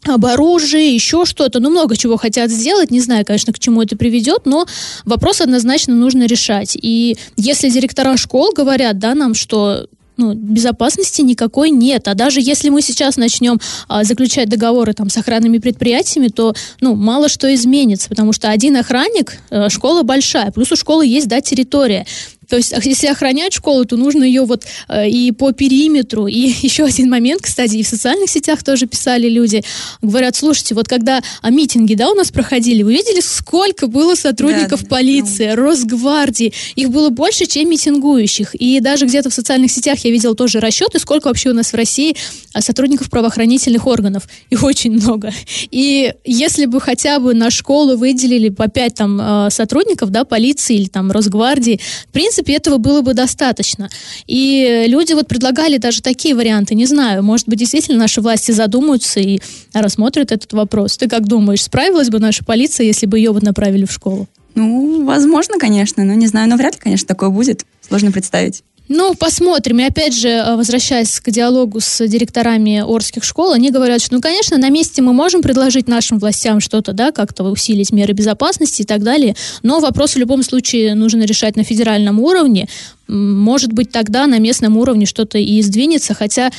об 0.05 0.25
оружии, 0.25 0.93
еще 0.93 1.25
что-то. 1.25 1.59
Ну, 1.59 1.69
много 1.69 1.97
чего 1.97 2.17
хотят 2.17 2.49
сделать. 2.49 2.91
Не 2.91 3.01
знаю, 3.01 3.25
конечно, 3.25 3.51
к 3.51 3.59
чему 3.59 3.81
это 3.81 3.97
приведет, 3.97 4.45
но 4.45 4.65
вопрос 5.05 5.41
однозначно 5.41 5.95
нужно 5.95 6.27
решать. 6.27 6.77
И 6.81 7.17
если 7.35 7.69
директора 7.69 8.15
школ 8.15 8.53
говорят, 8.53 8.99
да, 8.99 9.15
нам, 9.15 9.33
что 9.33 9.87
ну, 10.17 10.33
безопасности 10.33 11.21
никакой 11.21 11.69
нет. 11.69 12.07
А 12.07 12.13
даже 12.13 12.41
если 12.41 12.69
мы 12.69 12.81
сейчас 12.81 13.17
начнем 13.17 13.59
а, 13.87 14.03
заключать 14.03 14.49
договоры 14.49 14.93
там, 14.93 15.09
с 15.09 15.17
охранными 15.17 15.59
предприятиями, 15.59 16.27
то 16.27 16.53
ну, 16.81 16.95
мало 16.95 17.29
что 17.29 17.53
изменится, 17.53 18.09
потому 18.09 18.33
что 18.33 18.49
один 18.49 18.75
охранник, 18.75 19.37
а, 19.49 19.69
школа 19.69 20.03
большая, 20.03 20.51
плюс 20.51 20.71
у 20.71 20.75
школы 20.75 21.05
есть 21.05 21.27
да, 21.27 21.41
территория. 21.41 22.05
То 22.47 22.55
есть, 22.55 22.73
если 22.83 23.07
охранять 23.07 23.53
школу, 23.53 23.85
то 23.85 23.97
нужно 23.97 24.23
ее 24.23 24.43
вот 24.43 24.65
э, 24.87 25.09
и 25.09 25.31
по 25.31 25.51
периметру. 25.51 26.27
И 26.27 26.53
еще 26.61 26.85
один 26.85 27.09
момент, 27.09 27.41
кстати, 27.41 27.75
и 27.75 27.83
в 27.83 27.87
социальных 27.87 28.29
сетях 28.29 28.63
тоже 28.63 28.87
писали 28.87 29.29
люди. 29.29 29.63
Говорят, 30.01 30.35
слушайте, 30.35 30.75
вот 30.75 30.87
когда 30.87 31.21
а, 31.41 31.49
митинги, 31.49 31.95
да, 31.95 32.09
у 32.09 32.15
нас 32.15 32.31
проходили, 32.31 32.83
вы 32.83 32.93
видели, 32.93 33.19
сколько 33.21 33.87
было 33.87 34.15
сотрудников 34.15 34.83
да, 34.83 34.89
полиции, 34.89 35.49
да. 35.49 35.55
Росгвардии? 35.55 36.53
Их 36.75 36.89
было 36.89 37.09
больше, 37.09 37.45
чем 37.45 37.69
митингующих. 37.69 38.55
И 38.55 38.79
даже 38.79 39.05
где-то 39.05 39.29
в 39.29 39.33
социальных 39.33 39.71
сетях 39.71 39.99
я 39.99 40.11
видела 40.11 40.35
тоже 40.35 40.59
расчеты, 40.59 40.99
сколько 40.99 41.27
вообще 41.27 41.49
у 41.49 41.53
нас 41.53 41.73
в 41.73 41.75
России 41.75 42.15
а, 42.53 42.61
сотрудников 42.61 43.09
правоохранительных 43.09 43.85
органов. 43.87 44.23
Их 44.49 44.63
очень 44.63 44.91
много. 44.91 45.31
И 45.71 46.13
если 46.23 46.65
бы 46.65 46.79
хотя 46.81 47.19
бы 47.19 47.33
на 47.33 47.49
школу 47.49 47.97
выделили 47.97 48.49
по 48.49 48.67
пять 48.67 48.95
там 48.95 49.19
а, 49.21 49.49
сотрудников, 49.49 50.09
да, 50.09 50.23
полиции 50.23 50.75
или 50.75 50.87
там 50.87 51.11
Росгвардии, 51.11 51.79
в 52.09 52.11
принципе, 52.11 52.36
принципе, 52.37 52.53
этого 52.53 52.77
было 52.77 53.01
бы 53.01 53.13
достаточно. 53.13 53.89
И 54.27 54.85
люди 54.87 55.13
вот 55.13 55.27
предлагали 55.27 55.77
даже 55.77 56.01
такие 56.01 56.35
варианты. 56.35 56.75
Не 56.75 56.85
знаю, 56.85 57.23
может 57.23 57.47
быть, 57.47 57.59
действительно 57.59 57.97
наши 57.97 58.21
власти 58.21 58.51
задумаются 58.51 59.19
и 59.19 59.39
рассмотрят 59.73 60.31
этот 60.31 60.53
вопрос. 60.53 60.97
Ты 60.97 61.07
как 61.07 61.27
думаешь, 61.27 61.63
справилась 61.63 62.09
бы 62.09 62.19
наша 62.19 62.43
полиция, 62.45 62.85
если 62.85 63.05
бы 63.05 63.17
ее 63.17 63.31
вот 63.31 63.43
направили 63.43 63.85
в 63.85 63.91
школу? 63.91 64.27
Ну, 64.55 65.05
возможно, 65.05 65.57
конечно, 65.59 66.03
но 66.03 66.13
не 66.13 66.27
знаю, 66.27 66.49
но 66.49 66.57
вряд 66.57 66.75
ли, 66.75 66.81
конечно, 66.81 67.07
такое 67.07 67.29
будет. 67.29 67.65
Сложно 67.87 68.11
представить. 68.11 68.63
Ну, 68.89 69.15
посмотрим. 69.15 69.79
И 69.79 69.83
опять 69.83 70.15
же, 70.15 70.29
э, 70.29 70.55
возвращаясь 70.55 71.19
к 71.19 71.29
диалогу 71.29 71.79
с 71.81 72.07
директорами 72.07 72.83
Орских 72.87 73.23
школ, 73.23 73.51
они 73.51 73.69
говорят, 73.69 74.01
что, 74.01 74.15
ну, 74.15 74.21
конечно, 74.21 74.57
на 74.57 74.69
месте 74.69 75.01
мы 75.01 75.11
можем 75.11 75.41
предложить 75.41 75.87
нашим 75.87 76.19
властям 76.19 76.61
что-то, 76.61 76.93
да, 76.93 77.11
как-то 77.11 77.43
усилить 77.43 77.91
меры 77.91 78.13
безопасности 78.13 78.83
и 78.83 78.85
так 78.85 79.03
далее, 79.03 79.35
но 79.61 79.79
вопрос 79.79 80.13
в 80.15 80.17
любом 80.17 80.41
случае 80.41 80.95
нужно 80.95 81.23
решать 81.23 81.57
на 81.57 81.63
федеральном 81.63 82.19
уровне. 82.21 82.69
Может 83.07 83.73
быть, 83.73 83.91
тогда 83.91 84.25
на 84.25 84.39
местном 84.39 84.77
уровне 84.77 85.05
что-то 85.05 85.37
и 85.37 85.61
сдвинется, 85.61 86.13
хотя 86.13 86.51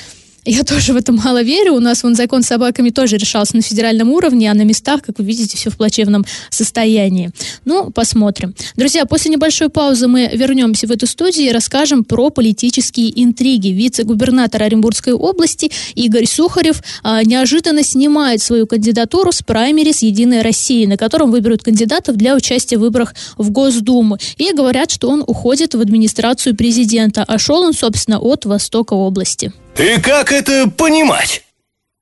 я 0.51 0.65
тоже 0.65 0.95
в 0.95 0.97
это 0.97 1.13
мало 1.13 1.43
верю. 1.43 1.75
У 1.75 1.81
нас 1.81 2.03
вон 2.03 2.15
закон 2.15 2.43
с 2.43 2.47
собаками 2.47 2.89
тоже 2.89 3.19
решался 3.19 3.55
на 3.55 3.63
федеральном 3.63 4.11
уровне, 4.11 4.51
а 4.51 4.55
на 4.55 4.63
местах, 4.63 5.03
как 5.03 5.19
вы 5.19 5.25
видите, 5.25 5.59
все 5.59 5.71
в 5.71 5.77
плачевном 5.77 6.25
состоянии. 6.49 7.31
Ну, 7.67 7.91
посмотрим. 7.91 8.55
Друзья, 8.75 9.05
после 9.05 9.31
небольшой 9.31 9.69
паузы 9.69 10.09
мы 10.09 10.31
вернемся 10.33 10.87
в 10.87 10.91
эту 10.91 11.07
студию 11.07 11.49
и 11.49 11.53
расскажем 11.53 12.03
про 12.03 12.31
политические 12.31 13.23
интриги. 13.23 13.69
Вице-губернатор 13.69 14.63
Оренбургской 14.63 15.13
области 15.13 15.71
Игорь 15.95 16.27
Сухарев 16.27 16.83
а, 17.03 17.23
неожиданно 17.25 17.83
снимает 17.83 18.41
свою 18.41 18.67
кандидатуру 18.67 19.33
с 19.33 19.43
праймерис 19.43 20.03
«Единой 20.03 20.41
России», 20.41 20.87
на 20.87 20.97
котором 20.97 21.31
выберут 21.31 21.63
кандидатов 21.63 22.17
для 22.17 22.35
участия 22.35 22.79
в 22.79 22.81
выборах 22.81 23.15
в 23.37 23.51
Госдуму. 23.51 24.17
И 24.39 24.53
говорят, 24.55 24.91
что 24.91 25.11
он 25.11 25.23
уходит 25.27 25.75
в 25.75 25.81
администрацию 25.81 26.57
президента, 26.57 27.23
а 27.29 27.39
шел 27.39 27.61
он, 27.61 27.75
собственно, 27.75 28.19
от 28.19 28.47
Востока 28.47 28.95
области. 28.95 29.53
И 29.79 30.01
как 30.01 30.33
это 30.33 30.69
понимать? 30.69 31.45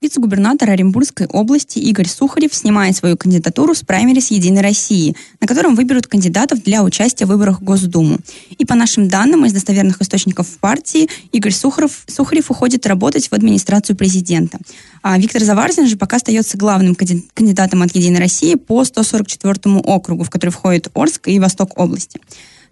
Вице-губернатор 0.00 0.70
Оренбургской 0.70 1.26
области 1.26 1.78
Игорь 1.78 2.08
Сухарев 2.08 2.54
снимает 2.54 2.96
свою 2.96 3.18
кандидатуру 3.18 3.74
с 3.74 3.82
праймерис 3.82 4.30
«Единой 4.30 4.62
России», 4.62 5.14
на 5.42 5.46
котором 5.46 5.74
выберут 5.74 6.06
кандидатов 6.06 6.62
для 6.62 6.82
участия 6.82 7.26
в 7.26 7.28
выборах 7.28 7.60
в 7.60 7.64
Госдуму. 7.64 8.18
И 8.56 8.64
по 8.64 8.74
нашим 8.74 9.08
данным 9.08 9.44
из 9.44 9.52
достоверных 9.52 10.00
источников 10.00 10.48
партии, 10.56 11.10
Игорь 11.32 11.52
Сухарев, 11.52 12.04
Сухарев 12.06 12.50
уходит 12.50 12.86
работать 12.86 13.28
в 13.28 13.34
администрацию 13.34 13.94
президента. 13.94 14.58
А 15.02 15.18
Виктор 15.18 15.42
Заварзин 15.42 15.86
же 15.86 15.98
пока 15.98 16.16
остается 16.16 16.56
главным 16.56 16.94
кандидатом 16.94 17.82
от 17.82 17.94
«Единой 17.94 18.20
России» 18.20 18.54
по 18.54 18.82
144 18.86 19.80
округу, 19.80 20.24
в 20.24 20.30
который 20.30 20.50
входит 20.50 20.88
Орск 20.94 21.28
и 21.28 21.38
Восток 21.38 21.78
области. 21.78 22.20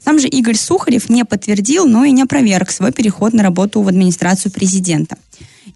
Сам 0.04 0.18
же 0.18 0.28
Игорь 0.28 0.56
Сухарев 0.56 1.08
не 1.08 1.24
подтвердил, 1.24 1.86
но 1.86 2.04
и 2.04 2.12
не 2.12 2.22
опроверг 2.22 2.70
свой 2.70 2.92
переход 2.92 3.32
на 3.32 3.42
работу 3.42 3.80
в 3.80 3.88
администрацию 3.88 4.52
президента. 4.52 5.16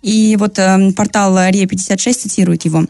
И 0.03 0.37
вот 0.37 0.59
э, 0.59 0.93
портал 0.93 1.37
РИА-56 1.39 2.13
цитирует 2.13 2.65
его. 2.65 2.85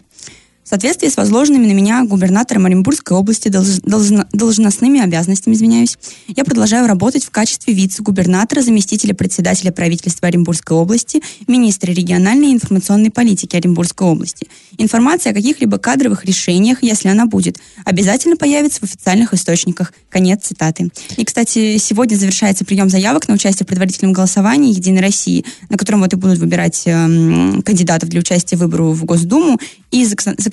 В 0.68 0.70
соответствии 0.70 1.08
с 1.08 1.16
возложенными 1.16 1.66
на 1.66 1.72
меня 1.72 2.04
губернатором 2.04 2.66
Оренбургской 2.66 3.16
области 3.16 3.48
долж, 3.48 3.80
должно, 3.84 4.26
должностными 4.34 5.00
обязанностями, 5.00 5.54
извиняюсь, 5.54 5.96
я 6.26 6.44
продолжаю 6.44 6.86
работать 6.86 7.24
в 7.24 7.30
качестве 7.30 7.72
вице-губернатора, 7.72 8.60
заместителя 8.60 9.14
председателя 9.14 9.72
правительства 9.72 10.28
Оренбургской 10.28 10.76
области, 10.76 11.22
министра 11.46 11.90
региональной 11.92 12.48
и 12.48 12.52
информационной 12.52 13.10
политики 13.10 13.56
Оренбургской 13.56 14.08
области. 14.08 14.46
Информация 14.76 15.32
о 15.32 15.34
каких-либо 15.34 15.78
кадровых 15.78 16.26
решениях, 16.26 16.82
если 16.82 17.08
она 17.08 17.24
будет, 17.24 17.58
обязательно 17.86 18.36
появится 18.36 18.80
в 18.80 18.82
официальных 18.82 19.32
источниках. 19.32 19.94
Конец 20.10 20.42
цитаты. 20.42 20.90
И, 21.16 21.24
кстати, 21.24 21.78
сегодня 21.78 22.14
завершается 22.16 22.66
прием 22.66 22.90
заявок 22.90 23.26
на 23.26 23.34
участие 23.34 23.64
в 23.64 23.68
предварительном 23.68 24.12
голосовании 24.12 24.74
«Единой 24.74 25.00
России», 25.00 25.46
на 25.70 25.78
котором 25.78 26.00
вот 26.00 26.12
и 26.12 26.16
будут 26.16 26.38
выбирать 26.38 26.82
э, 26.84 27.62
кандидатов 27.64 28.10
для 28.10 28.20
участия 28.20 28.56
в 28.56 28.60
выбору 28.60 28.92
в 28.92 29.04
Госдуму 29.06 29.58
и 29.90 30.04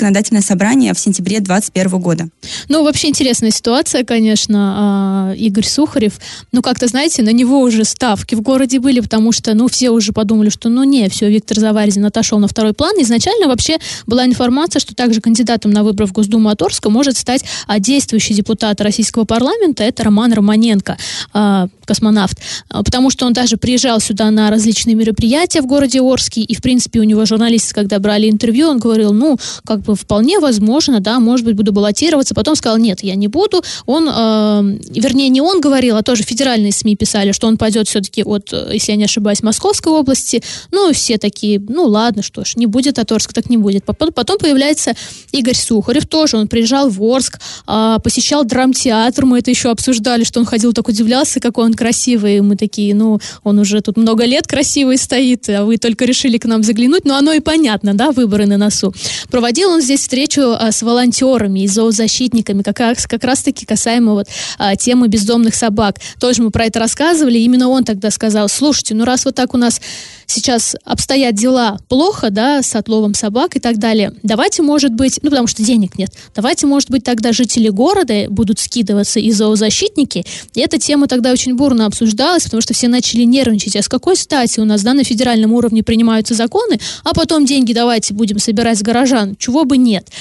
законодательное 0.06 0.44
собрание 0.44 0.94
в 0.94 1.00
сентябре 1.00 1.40
2021 1.40 2.00
года. 2.00 2.30
Ну, 2.70 2.84
вообще 2.84 3.08
интересная 3.08 3.50
ситуация, 3.50 4.04
конечно, 4.04 4.76
а, 4.78 5.34
Игорь 5.36 5.66
Сухарев. 5.66 6.14
Ну, 6.52 6.62
как-то, 6.62 6.88
знаете, 6.88 7.24
на 7.24 7.32
него 7.32 7.60
уже 7.62 7.84
ставки 7.86 8.36
в 8.36 8.42
городе 8.42 8.80
были, 8.80 9.00
потому 9.00 9.32
что, 9.32 9.56
ну, 9.56 9.68
все 9.68 9.90
уже 9.90 10.12
подумали, 10.12 10.50
что, 10.50 10.70
ну, 10.70 10.84
не, 10.84 11.10
все, 11.10 11.28
Виктор 11.30 11.60
Заварзин 11.60 12.06
отошел 12.06 12.38
на 12.38 12.48
второй 12.48 12.74
план. 12.74 12.94
Изначально 13.00 13.48
вообще 13.48 13.78
была 14.06 14.26
информация, 14.26 14.80
что 14.80 14.94
также 14.94 15.22
кандидатом 15.22 15.72
на 15.72 15.84
выборы 15.84 16.08
в 16.08 16.12
Госдуму 16.12 16.50
от 16.50 16.62
Орска 16.62 16.92
может 16.92 17.18
стать 17.18 17.44
а, 17.66 17.80
действующий 17.80 18.36
депутат 18.36 18.80
российского 18.82 19.26
парламента, 19.26 19.84
это 19.84 20.04
Роман 20.04 20.34
Романенко, 20.34 20.98
а, 21.34 21.68
космонавт, 21.86 22.40
потому 22.70 23.10
что 23.10 23.26
он 23.26 23.34
даже 23.34 23.58
приезжал 23.58 24.00
сюда 24.00 24.30
на 24.32 24.50
различные 24.50 24.96
мероприятия 24.96 25.62
в 25.62 25.66
городе 25.66 26.02
Орске, 26.02 26.42
и, 26.42 26.56
в 26.56 26.62
принципе, 26.62 27.00
у 27.00 27.04
него 27.04 27.26
журналисты, 27.26 27.74
когда 27.74 28.00
брали 28.00 28.30
интервью, 28.30 28.70
он 28.70 28.80
говорил, 28.80 29.14
ну, 29.14 29.38
как 29.66 29.82
бы 29.82 29.95
вполне 29.96 30.40
возможно, 30.40 31.00
да, 31.00 31.20
может 31.20 31.46
быть, 31.46 31.56
буду 31.56 31.72
баллотироваться. 31.72 32.36
Потом 32.36 32.56
сказал, 32.56 32.78
нет, 32.78 33.04
я 33.04 33.16
не 33.16 33.28
буду. 33.28 33.64
Он, 33.86 34.08
э, 34.08 34.80
вернее, 34.92 35.30
не 35.30 35.42
он 35.42 35.62
говорил, 35.62 35.98
а 35.98 36.04
тоже 36.04 36.24
федеральные 36.24 36.72
СМИ 36.72 36.96
писали, 36.96 37.32
что 37.32 37.48
он 37.48 37.58
пойдет 37.58 37.88
все-таки 37.88 38.24
от, 38.24 38.52
если 38.72 38.92
я 38.92 38.98
не 38.98 39.06
ошибаюсь, 39.06 39.44
Московской 39.44 39.92
области. 39.92 40.44
Ну, 40.72 40.92
все 40.94 41.18
такие, 41.18 41.60
ну, 41.60 41.86
ладно, 41.86 42.22
что 42.22 42.46
ж, 42.46 42.56
не 42.56 42.66
будет 42.66 43.00
от 43.00 43.12
Орска, 43.12 43.34
так 43.34 43.50
не 43.50 43.58
будет. 43.58 43.86
Потом 43.86 44.38
появляется 44.38 44.94
Игорь 45.32 45.56
Сухарев, 45.56 46.06
тоже 46.06 46.38
он 46.38 46.48
приезжал 46.48 46.90
в 46.90 47.02
Орск, 47.04 47.40
э, 47.68 47.98
посещал 48.04 48.46
драмтеатр, 48.46 49.26
мы 49.26 49.40
это 49.40 49.52
еще 49.52 49.70
обсуждали, 49.70 50.24
что 50.24 50.40
он 50.40 50.46
ходил, 50.46 50.74
так 50.74 50.88
удивлялся, 50.88 51.40
какой 51.40 51.66
он 51.66 51.74
красивый. 51.74 52.42
Мы 52.42 52.56
такие, 52.56 52.96
ну, 52.96 53.20
он 53.44 53.60
уже 53.60 53.82
тут 53.82 53.98
много 53.98 54.26
лет 54.26 54.48
красивый 54.48 54.98
стоит, 54.98 55.50
а 55.50 55.66
вы 55.66 55.78
только 55.78 56.06
решили 56.06 56.38
к 56.38 56.46
нам 56.46 56.64
заглянуть. 56.64 57.06
Но 57.06 57.16
оно 57.16 57.34
и 57.34 57.40
понятно, 57.40 57.94
да, 57.94 58.12
выборы 58.12 58.46
на 58.46 58.58
носу. 58.58 58.94
Проводил 59.30 59.70
он 59.70 59.82
здесь 59.86 60.02
встречу 60.02 60.42
а, 60.42 60.72
с 60.72 60.82
волонтерами 60.82 61.62
и 61.62 61.68
зоозащитниками, 61.68 62.62
как 62.62 62.80
раз, 62.80 63.08
как 63.08 63.24
раз-таки 63.24 63.66
касаемо 63.66 64.14
вот 64.14 64.28
а, 64.58 64.76
темы 64.76 65.08
бездомных 65.08 65.56
собак. 65.56 66.00
Тоже 66.20 66.44
мы 66.44 66.52
про 66.52 66.66
это 66.66 66.80
рассказывали. 66.80 67.38
Именно 67.40 67.70
он 67.70 67.84
тогда 67.84 68.12
сказал, 68.12 68.50
слушайте, 68.50 68.94
ну 68.96 69.06
раз 69.06 69.26
вот 69.26 69.36
так 69.36 69.54
у 69.54 69.58
нас 69.58 69.80
сейчас 70.28 70.76
обстоят 70.84 71.36
дела 71.36 71.80
плохо, 71.88 72.30
да, 72.30 72.62
с 72.62 72.76
отловом 72.76 73.14
собак 73.14 73.56
и 73.56 73.60
так 73.60 73.78
далее, 73.78 74.14
давайте, 74.24 74.62
может 74.62 74.94
быть, 74.94 75.20
ну 75.22 75.30
потому 75.30 75.48
что 75.48 75.64
денег 75.64 75.98
нет, 75.98 76.12
давайте, 76.36 76.68
может 76.68 76.90
быть, 76.90 77.04
тогда 77.04 77.32
жители 77.32 77.70
города 77.70 78.26
будут 78.30 78.60
скидываться 78.60 79.20
и 79.20 79.32
зоозащитники. 79.32 80.26
И 80.54 80.60
эта 80.60 80.80
тема 80.80 81.08
тогда 81.08 81.32
очень 81.32 81.56
бурно 81.56 81.86
обсуждалась, 81.86 82.44
потому 82.44 82.62
что 82.62 82.74
все 82.74 82.88
начали 82.88 83.24
нервничать. 83.24 83.76
А 83.76 83.82
с 83.82 83.88
какой 83.88 84.16
стати 84.16 84.60
у 84.60 84.66
нас, 84.66 84.84
да, 84.84 84.94
на 84.94 85.04
федеральном 85.04 85.54
уровне 85.54 85.84
принимаются 85.84 86.34
законы, 86.34 86.80
а 87.04 87.14
потом 87.14 87.46
деньги 87.46 87.74
давайте 87.74 88.14
будем 88.14 88.40
собирать 88.40 88.80
с 88.80 88.82
горожан, 88.82 89.36
чего 89.38 89.64
бы 89.64 89.75
нет. 89.78 90.12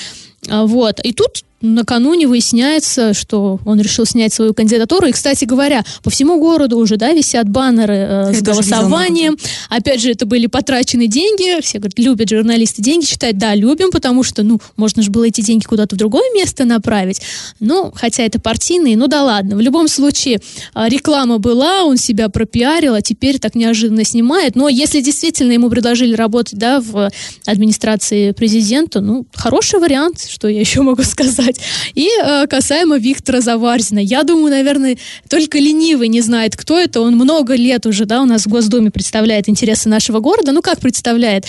А, 0.48 0.66
вот. 0.66 1.00
И 1.00 1.12
тут 1.12 1.44
накануне 1.60 2.26
выясняется, 2.26 3.14
что 3.14 3.58
он 3.64 3.80
решил 3.80 4.04
снять 4.04 4.32
свою 4.32 4.54
кандидатуру. 4.54 5.06
И, 5.06 5.12
кстати 5.12 5.44
говоря, 5.44 5.82
по 6.02 6.10
всему 6.10 6.38
городу 6.38 6.78
уже, 6.78 6.96
да, 6.96 7.12
висят 7.12 7.48
баннеры 7.48 7.94
э, 7.94 8.34
с 8.34 8.42
голосованием. 8.42 9.36
Опять 9.70 10.00
же, 10.02 10.10
это 10.10 10.26
были 10.26 10.46
потрачены 10.46 11.06
деньги. 11.06 11.60
Все 11.62 11.78
говорят, 11.78 11.98
любят 11.98 12.28
журналисты 12.28 12.82
деньги 12.82 13.06
читать. 13.06 13.38
Да, 13.38 13.54
любим, 13.54 13.90
потому 13.90 14.22
что, 14.22 14.42
ну, 14.42 14.60
можно 14.76 15.02
же 15.02 15.10
было 15.10 15.24
эти 15.24 15.40
деньги 15.40 15.64
куда-то 15.64 15.96
в 15.96 15.98
другое 15.98 16.32
место 16.34 16.64
направить. 16.64 17.20
Ну, 17.60 17.92
хотя 17.94 18.24
это 18.24 18.40
партийные, 18.40 18.96
ну 18.96 19.06
да 19.06 19.22
ладно. 19.22 19.56
В 19.56 19.60
любом 19.60 19.88
случае, 19.88 20.40
э, 20.74 20.88
реклама 20.88 21.38
была, 21.38 21.84
он 21.84 21.96
себя 21.96 22.28
пропиарил, 22.28 22.94
а 22.94 23.00
теперь 23.00 23.38
так 23.38 23.54
неожиданно 23.54 24.04
снимает. 24.04 24.54
Но 24.54 24.68
если 24.68 25.00
действительно 25.00 25.52
ему 25.52 25.70
предложили 25.70 26.14
работать, 26.14 26.58
да, 26.58 26.80
в 26.80 27.10
администрации 27.46 28.32
президента, 28.32 29.00
ну, 29.00 29.26
хороший 29.34 29.80
вариант, 29.80 30.26
что 30.28 30.48
я 30.48 30.60
еще 30.60 30.82
могу 30.82 31.02
сказать 31.04 31.53
сказать. 31.54 31.92
И 31.94 32.08
э, 32.22 32.46
касаемо 32.46 32.98
Виктора 32.98 33.40
Заварзина. 33.40 33.98
Я 33.98 34.22
думаю, 34.22 34.50
наверное, 34.50 34.96
только 35.28 35.58
ленивый 35.58 36.08
не 36.08 36.20
знает, 36.20 36.56
кто 36.56 36.78
это. 36.78 37.00
Он 37.00 37.14
много 37.14 37.54
лет 37.54 37.86
уже, 37.86 38.04
да, 38.04 38.22
у 38.22 38.26
нас 38.26 38.46
в 38.46 38.48
Госдуме 38.48 38.90
представляет 38.90 39.48
интересы 39.48 39.88
нашего 39.88 40.20
города. 40.20 40.52
Ну, 40.52 40.62
как 40.62 40.80
представляет? 40.80 41.46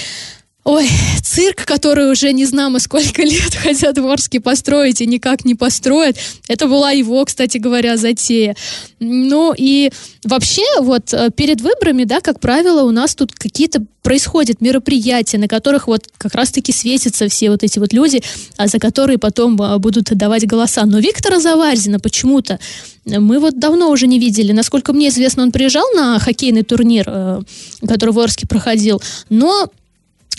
Ой, 0.65 0.89
цирк, 1.21 1.63
который 1.63 2.12
уже 2.12 2.34
не 2.34 2.43
знамо 2.45 2.80
сколько 2.80 3.21
лет 3.23 3.54
хотят 3.54 3.99
в 3.99 4.08
Орске 4.08 4.39
построить 4.39 4.99
и 4.99 5.06
никак 5.06 5.45
не 5.45 5.54
построят. 5.54 6.17
Это 6.47 6.67
была 6.67 6.89
его, 6.89 7.23
кстати 7.23 7.60
говоря, 7.60 7.97
затея. 7.97 8.56
Ну 8.99 9.54
и 9.56 9.91
вообще 10.23 10.63
вот 10.80 11.13
э, 11.13 11.30
перед 11.30 11.62
выборами, 11.62 12.04
да, 12.04 12.19
как 12.19 12.39
правило, 12.39 12.82
у 12.82 12.89
нас 12.89 13.13
тут 13.13 13.32
какие-то 13.34 13.84
происходят 14.01 14.60
мероприятия, 14.60 15.38
на 15.38 15.47
которых 15.47 15.86
вот 15.86 16.08
как 16.17 16.34
раз-таки 16.34 16.71
светятся 16.71 17.28
все 17.28 17.51
вот 17.51 17.62
эти 17.63 17.78
вот 17.78 17.93
люди, 17.93 18.23
а 18.58 18.67
за 18.67 18.80
которые 18.80 19.19
потом 19.19 19.62
э, 19.62 19.78
будут 19.78 20.06
давать 20.06 20.47
голоса. 20.47 20.84
Но 20.86 20.97
Виктора 20.97 21.39
Заварзина 21.39 21.99
почему-то 21.99 22.60
мы 23.06 23.38
вот 23.38 23.60
давно 23.60 23.91
уже 23.91 24.08
не 24.08 24.17
видели. 24.17 24.51
Насколько 24.51 24.93
мне 24.93 25.10
известно, 25.10 25.43
он 25.43 25.51
приезжал 25.51 25.86
на 25.95 26.17
хоккейный 26.17 26.63
турнир, 26.63 27.06
э, 27.08 27.41
который 27.88 28.15
в 28.15 28.19
Орске 28.19 28.47
проходил, 28.47 28.99
но 29.30 29.69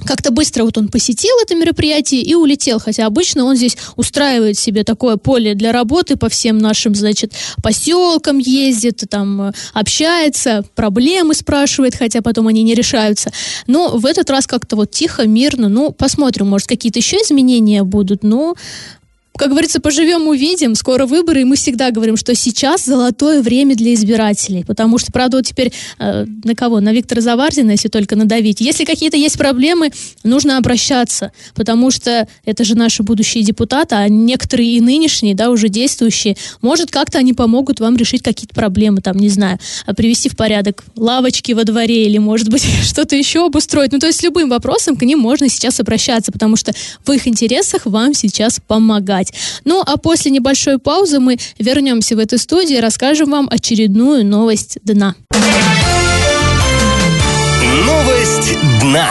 как-то 0.05 0.31
быстро 0.31 0.65
вот 0.65 0.77
он 0.79 0.89
посетил 0.89 1.35
это 1.43 1.55
мероприятие 1.55 2.23
и 2.23 2.35
улетел, 2.35 2.79
хотя 2.79 3.07
обычно 3.07 3.45
он 3.45 3.57
здесь 3.57 3.77
устраивает 3.97 4.59
себе 4.59 4.85
такое 4.85 5.17
поле 5.17 5.55
для 5.55 5.73
работы 5.73 6.17
по 6.17 6.29
всем 6.29 6.59
нашим, 6.59 6.95
значит, 6.95 7.33
поселкам 7.63 8.39
ездит, 8.39 9.05
там 9.09 9.49
э, 9.49 9.53
общается, 9.73 10.65
проблемы 10.75 11.35
спрашивает, 11.35 11.95
хотя 11.95 12.21
потом 12.21 12.49
они 12.49 12.63
не 12.63 12.75
решаются. 12.75 13.33
Но 13.67 13.97
в 13.97 14.05
этот 14.07 14.29
раз 14.31 14.47
как-то 14.47 14.77
вот 14.77 14.91
тихо, 14.91 15.27
мирно, 15.27 15.69
ну, 15.69 15.93
посмотрим, 15.93 16.49
может, 16.49 16.69
какие-то 16.69 16.99
еще 16.99 17.17
изменения 17.17 17.83
будут, 17.83 18.23
но 18.23 18.55
как 19.37 19.51
говорится, 19.51 19.81
поживем, 19.81 20.29
увидим. 20.29 20.75
Скоро 20.75 21.07
выборы, 21.07 21.43
и 21.43 21.45
мы 21.45 21.57
всегда 21.57 21.91
говорим, 21.91 22.17
что 22.17 22.35
сейчас 22.35 22.85
золотое 22.85 23.43
время 23.43 23.75
для 23.77 23.95
избирателей. 23.95 24.65
Потому 24.65 24.99
что, 24.99 25.13
правда, 25.13 25.39
вот 25.39 25.47
теперь 25.47 25.73
э, 25.99 26.27
на 26.45 26.55
кого? 26.55 26.81
На 26.81 26.93
Виктора 26.93 27.21
Заварзина, 27.21 27.73
если 27.73 27.89
только 27.89 28.17
надавить. 28.17 28.61
Если 28.61 28.85
какие-то 28.85 29.17
есть 29.17 29.39
проблемы, 29.39 29.91
нужно 30.25 30.59
обращаться. 30.59 31.33
Потому 31.55 31.91
что 31.91 32.29
это 32.45 32.65
же 32.65 32.77
наши 32.77 33.03
будущие 33.03 33.45
депутаты, 33.45 33.95
а 33.95 34.09
некоторые 34.09 34.77
и 34.77 34.81
нынешние, 34.81 35.35
да, 35.35 35.51
уже 35.51 35.69
действующие, 35.69 36.37
может, 36.63 36.91
как-то 36.91 37.19
они 37.19 37.33
помогут 37.33 37.81
вам 37.81 37.97
решить 37.97 38.23
какие-то 38.23 38.55
проблемы, 38.55 39.01
там, 39.01 39.17
не 39.17 39.29
знаю, 39.29 39.59
а 39.87 39.95
привести 39.95 40.29
в 40.29 40.37
порядок 40.37 40.85
лавочки 40.97 41.53
во 41.53 41.65
дворе 41.65 42.07
или, 42.07 42.19
может 42.19 42.49
быть, 42.49 42.65
что-то 42.83 43.17
еще 43.17 43.47
обустроить. 43.47 43.93
Ну, 43.93 43.99
то 43.99 44.07
есть 44.07 44.23
любым 44.23 44.49
вопросом 44.49 44.97
к 44.97 45.03
ним 45.03 45.19
можно 45.19 45.49
сейчас 45.49 45.81
обращаться, 45.81 46.33
потому 46.33 46.57
что 46.57 46.73
в 47.05 47.13
их 47.13 47.27
интересах 47.27 47.87
вам 47.87 48.15
сейчас 48.15 48.61
помогать 48.67 49.26
читать. 49.27 49.63
Ну, 49.65 49.83
а 49.85 49.97
после 49.97 50.31
небольшой 50.31 50.79
паузы 50.79 51.21
мы 51.21 51.39
вернемся 51.59 52.17
в 52.17 52.19
эту 52.19 52.39
студию 52.39 52.79
и 52.79 52.81
расскажем 52.81 53.31
вам 53.31 53.49
очередную 53.51 54.25
новость 54.25 54.79
дна. 54.83 55.15
Новость 57.85 58.59
дна. 58.81 59.11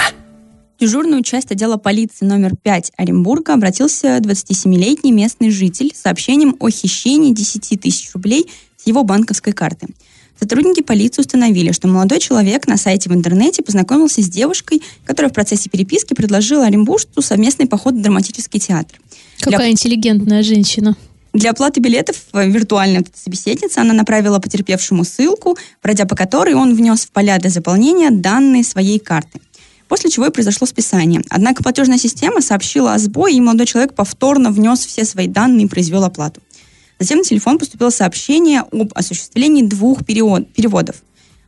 В 0.77 0.81
дежурную 0.81 1.23
часть 1.23 1.51
отдела 1.51 1.77
полиции 1.77 2.25
номер 2.25 2.51
5 2.61 2.91
Оренбурга 2.97 3.53
обратился 3.53 4.17
27-летний 4.17 5.13
местный 5.13 5.49
житель 5.49 5.93
с 5.95 6.01
сообщением 6.01 6.55
о 6.59 6.69
хищении 6.69 7.33
10 7.33 7.79
тысяч 7.79 8.11
рублей 8.13 8.49
с 8.75 8.85
его 8.85 9.03
банковской 9.03 9.53
карты. 9.53 9.87
Сотрудники 10.37 10.81
полиции 10.81 11.21
установили, 11.21 11.71
что 11.71 11.87
молодой 11.87 12.19
человек 12.19 12.67
на 12.67 12.75
сайте 12.75 13.09
в 13.09 13.13
интернете 13.13 13.63
познакомился 13.63 14.21
с 14.21 14.27
девушкой, 14.27 14.81
которая 15.05 15.31
в 15.31 15.33
процессе 15.33 15.69
переписки 15.69 16.13
предложила 16.13 16.65
оренбуржцу 16.65 17.21
совместный 17.21 17.67
поход 17.67 17.93
в 17.93 18.01
драматический 18.01 18.59
театр. 18.59 18.99
Какая 19.39 19.59
Для... 19.59 19.71
интеллигентная 19.71 20.43
женщина. 20.43 20.95
Для 21.33 21.51
оплаты 21.51 21.81
билетов 21.81 22.15
виртуальная 22.33 23.03
собеседница 23.13 23.81
она 23.81 23.93
направила 23.93 24.39
потерпевшему 24.39 25.03
ссылку, 25.03 25.57
пройдя 25.81 26.05
по 26.05 26.15
которой 26.15 26.53
он 26.53 26.73
внес 26.73 27.05
в 27.05 27.11
поля 27.11 27.37
для 27.39 27.49
заполнения 27.49 28.09
данные 28.09 28.63
своей 28.63 28.99
карты. 28.99 29.41
После 29.89 30.09
чего 30.09 30.27
и 30.27 30.31
произошло 30.31 30.65
списание. 30.65 31.21
Однако 31.29 31.61
платежная 31.61 31.97
система 31.97 32.41
сообщила 32.41 32.93
о 32.93 32.99
сбое, 32.99 33.33
и 33.33 33.41
молодой 33.41 33.65
человек 33.65 33.93
повторно 33.93 34.49
внес 34.51 34.85
все 34.85 35.03
свои 35.03 35.27
данные 35.27 35.65
и 35.65 35.69
произвел 35.69 36.05
оплату. 36.05 36.41
Затем 36.99 37.19
на 37.19 37.23
телефон 37.25 37.59
поступило 37.59 37.89
сообщение 37.89 38.61
об 38.61 38.91
осуществлении 38.95 39.63
двух 39.63 40.05
переводов. 40.05 40.95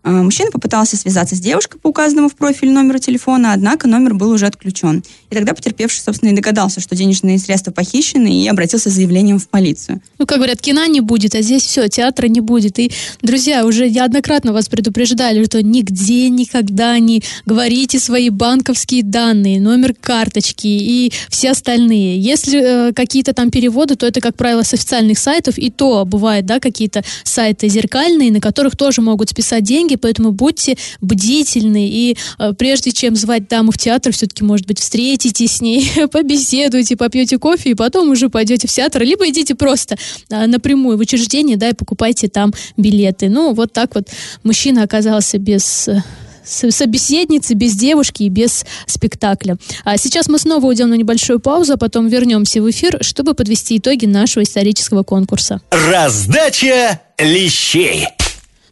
А, 0.08 0.24
мужчина 0.24 0.52
попытался 0.52 0.96
связаться 0.96 1.36
с 1.36 1.40
девушкой 1.42 1.80
по 1.80 1.90
указанному 1.90 2.30
в 2.30 2.36
профиль 2.36 2.72
номеру 2.72 2.98
телефона, 2.98 3.52
однако 3.52 3.90
номер 3.90 4.14
был 4.14 4.32
уже 4.32 4.46
отключен. 4.46 5.04
И 5.30 5.36
тогда 5.36 5.54
потерпевший, 5.54 6.02
собственно, 6.02 6.30
и 6.30 6.34
догадался, 6.34 6.80
что 6.80 6.96
денежные 6.96 7.38
средства 7.38 7.72
похищены, 7.72 8.42
и 8.42 8.48
обратился 8.48 8.90
с 8.90 8.94
заявлением 8.94 9.38
в 9.38 9.50
полицию. 9.50 10.02
Ну, 10.18 10.26
как 10.26 10.38
говорят, 10.38 10.62
кино 10.62 10.86
не 10.86 11.02
будет, 11.02 11.36
а 11.36 11.42
здесь 11.42 11.64
все, 11.64 11.90
театра 11.90 12.28
не 12.28 12.40
будет. 12.40 12.80
И, 12.80 12.90
друзья, 13.22 13.66
уже 13.66 13.90
неоднократно 13.90 14.54
вас 14.54 14.70
предупреждали, 14.70 15.44
что 15.44 15.62
нигде 15.62 16.30
никогда 16.30 16.98
не 17.00 17.22
говорите 17.46 18.00
свои 18.00 18.30
банковские 18.30 19.04
данные, 19.04 19.60
номер 19.60 19.94
карточки 19.94 20.68
и 20.68 21.12
все 21.28 21.52
остальные. 21.52 22.22
Если 22.22 22.62
э, 22.62 22.94
какие-то 22.94 23.34
там 23.34 23.52
переводы, 23.52 23.98
то 23.98 24.06
это, 24.06 24.22
как 24.22 24.38
правило, 24.38 24.64
с 24.64 24.74
официальных 24.74 25.20
сайтов, 25.20 25.58
и 25.58 25.70
то 25.70 26.06
бывает, 26.06 26.46
да, 26.46 26.62
какие-то 26.62 27.04
сайты 27.26 27.68
зеркальные, 27.68 28.32
на 28.32 28.40
которых 28.40 28.78
тоже 28.78 29.02
могут 29.02 29.32
списать 29.32 29.66
деньги, 29.66 29.97
поэтому 29.98 30.32
будьте 30.32 30.78
бдительны. 31.02 31.88
И 31.88 32.18
э, 32.40 32.54
прежде 32.54 32.92
чем 32.92 33.16
звать 33.16 33.48
даму 33.48 33.72
в 33.72 33.78
театр, 33.78 34.14
все-таки, 34.14 34.44
может 34.44 34.66
быть, 34.68 34.80
встретитесь 34.80 35.58
с 35.58 35.62
ней, 35.62 35.90
побеседуйте, 36.12 36.96
попьете 36.96 37.38
кофе, 37.38 37.72
и 37.72 37.76
потом 37.76 38.10
уже 38.10 38.30
пойдете 38.30 38.68
в 38.68 38.72
театр. 38.72 39.04
Либо 39.04 39.28
идите 39.30 39.56
просто 39.56 39.98
э, 40.30 40.48
напрямую 40.48 40.98
в 40.98 41.02
учреждение, 41.02 41.58
да, 41.58 41.70
и 41.70 41.74
покупайте 41.74 42.28
там 42.28 42.54
билеты. 42.76 43.30
Ну, 43.30 43.54
вот 43.54 43.74
так 43.74 43.96
вот 43.96 44.10
мужчина 44.44 44.84
оказался 44.84 45.38
без 45.38 45.88
э, 45.88 46.02
собеседницы, 46.48 47.54
без 47.54 47.76
девушки 47.76 48.24
и 48.24 48.30
без 48.30 48.66
спектакля. 48.86 49.58
А 49.84 49.98
сейчас 49.98 50.28
мы 50.28 50.40
снова 50.40 50.66
уйдем 50.66 50.90
на 50.90 50.96
небольшую 50.96 51.40
паузу, 51.40 51.74
а 51.74 51.78
потом 51.78 52.08
вернемся 52.08 52.62
в 52.62 52.70
эфир, 52.70 53.00
чтобы 53.02 53.34
подвести 53.34 53.78
итоги 53.78 54.06
нашего 54.06 54.44
исторического 54.44 55.04
конкурса. 55.04 55.62
Раздача 55.72 57.02
лещей 57.18 58.08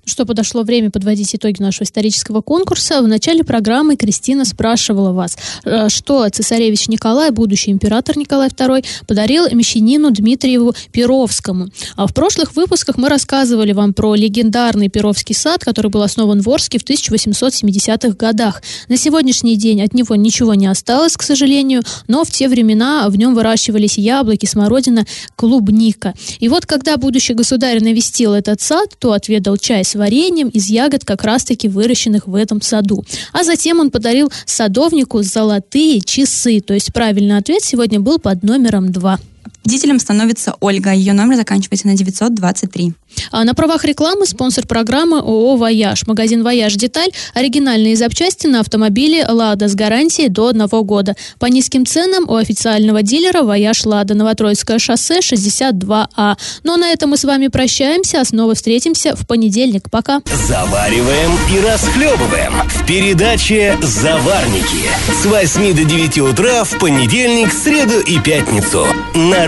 что 0.05 0.25
подошло 0.25 0.63
время 0.63 0.91
подводить 0.91 1.35
итоги 1.35 1.61
нашего 1.61 1.83
исторического 1.83 2.41
конкурса. 2.41 3.01
В 3.01 3.07
начале 3.07 3.43
программы 3.43 3.95
Кристина 3.95 4.45
спрашивала 4.45 5.11
вас, 5.11 5.37
э, 5.63 5.89
что 5.89 6.27
цесаревич 6.29 6.87
Николай, 6.87 7.31
будущий 7.31 7.71
император 7.71 8.17
Николай 8.17 8.49
II, 8.49 8.85
подарил 9.07 9.47
мещанину 9.51 10.11
Дмитриеву 10.11 10.73
Перовскому. 10.91 11.69
А 11.95 12.07
в 12.07 12.13
прошлых 12.13 12.55
выпусках 12.55 12.97
мы 12.97 13.09
рассказывали 13.09 13.73
вам 13.73 13.93
про 13.93 14.15
легендарный 14.15 14.89
Перовский 14.89 15.35
сад, 15.35 15.63
который 15.63 15.89
был 15.89 16.03
основан 16.03 16.41
в 16.41 16.49
Орске 16.49 16.77
в 16.77 16.83
1870-х 16.83 18.15
годах. 18.15 18.61
На 18.87 18.97
сегодняшний 18.97 19.55
день 19.55 19.81
от 19.81 19.93
него 19.93 20.15
ничего 20.15 20.53
не 20.53 20.67
осталось, 20.67 21.17
к 21.17 21.23
сожалению, 21.23 21.81
но 22.07 22.23
в 22.23 22.31
те 22.31 22.47
времена 22.47 23.09
в 23.09 23.15
нем 23.17 23.33
выращивались 23.33 23.97
яблоки, 23.97 24.45
смородина, 24.45 25.05
клубника. 25.35 26.13
И 26.39 26.47
вот 26.49 26.65
когда 26.65 26.97
будущий 26.97 27.33
государь 27.33 27.81
навестил 27.83 28.33
этот 28.33 28.61
сад, 28.61 28.91
то 28.99 29.13
отведал 29.13 29.57
чай 29.57 29.83
с 29.83 29.94
вареньем 29.95 30.49
из 30.49 30.67
ягод, 30.69 31.05
как 31.05 31.23
раз-таки 31.23 31.67
выращенных 31.67 32.27
в 32.27 32.35
этом 32.35 32.61
саду. 32.61 33.03
А 33.33 33.43
затем 33.43 33.79
он 33.79 33.91
подарил 33.91 34.31
садовнику 34.45 35.21
золотые 35.23 36.01
часы. 36.01 36.59
То 36.59 36.73
есть 36.73 36.93
правильный 36.93 37.37
ответ 37.37 37.63
сегодня 37.63 37.99
был 37.99 38.19
под 38.19 38.43
номером 38.43 38.91
два. 38.91 39.19
Победителем 39.65 39.97
становится 39.97 40.53
Ольга. 40.59 40.91
Ее 40.91 41.13
номер 41.13 41.37
заканчивается 41.37 41.87
на 41.87 41.95
923. 41.95 42.93
А 43.31 43.43
на 43.43 43.55
правах 43.55 43.83
рекламы 43.83 44.27
спонсор 44.27 44.67
программы 44.67 45.17
ООО 45.17 45.55
«Вояж». 45.55 46.05
Магазин 46.05 46.43
«Вояж 46.43 46.75
Деталь»– 46.75 47.09
оригинальные 47.33 47.95
запчасти 47.95 48.45
на 48.45 48.59
автомобиле 48.59 49.25
«Лада» 49.27 49.67
с 49.67 49.73
гарантией 49.73 50.29
до 50.29 50.49
одного 50.49 50.83
года. 50.83 51.15
По 51.39 51.47
низким 51.47 51.87
ценам 51.87 52.29
у 52.29 52.35
официального 52.35 53.01
дилера 53.01 53.41
«Вояж 53.41 53.85
Лада» 53.85 54.13
Новотроицкое 54.13 54.77
шоссе 54.77 55.17
62А. 55.17 56.37
Ну 56.61 56.73
а 56.73 56.77
на 56.77 56.91
этом 56.91 57.09
мы 57.09 57.17
с 57.17 57.23
вами 57.23 57.47
прощаемся, 57.47 58.21
а 58.21 58.25
снова 58.25 58.53
встретимся 58.53 59.15
в 59.15 59.25
понедельник. 59.25 59.89
Пока. 59.89 60.21
Завариваем 60.47 61.31
и 61.51 61.59
расхлебываем 61.65 62.53
в 62.69 62.85
передаче 62.85 63.79
«Заварники» 63.81 64.85
с 65.23 65.25
8 65.25 65.75
до 65.75 65.85
9 65.85 66.19
утра 66.19 66.63
в 66.63 66.77
понедельник, 66.77 67.51
среду 67.51 67.99
и 68.01 68.19
пятницу 68.19 68.85
на 69.15 69.47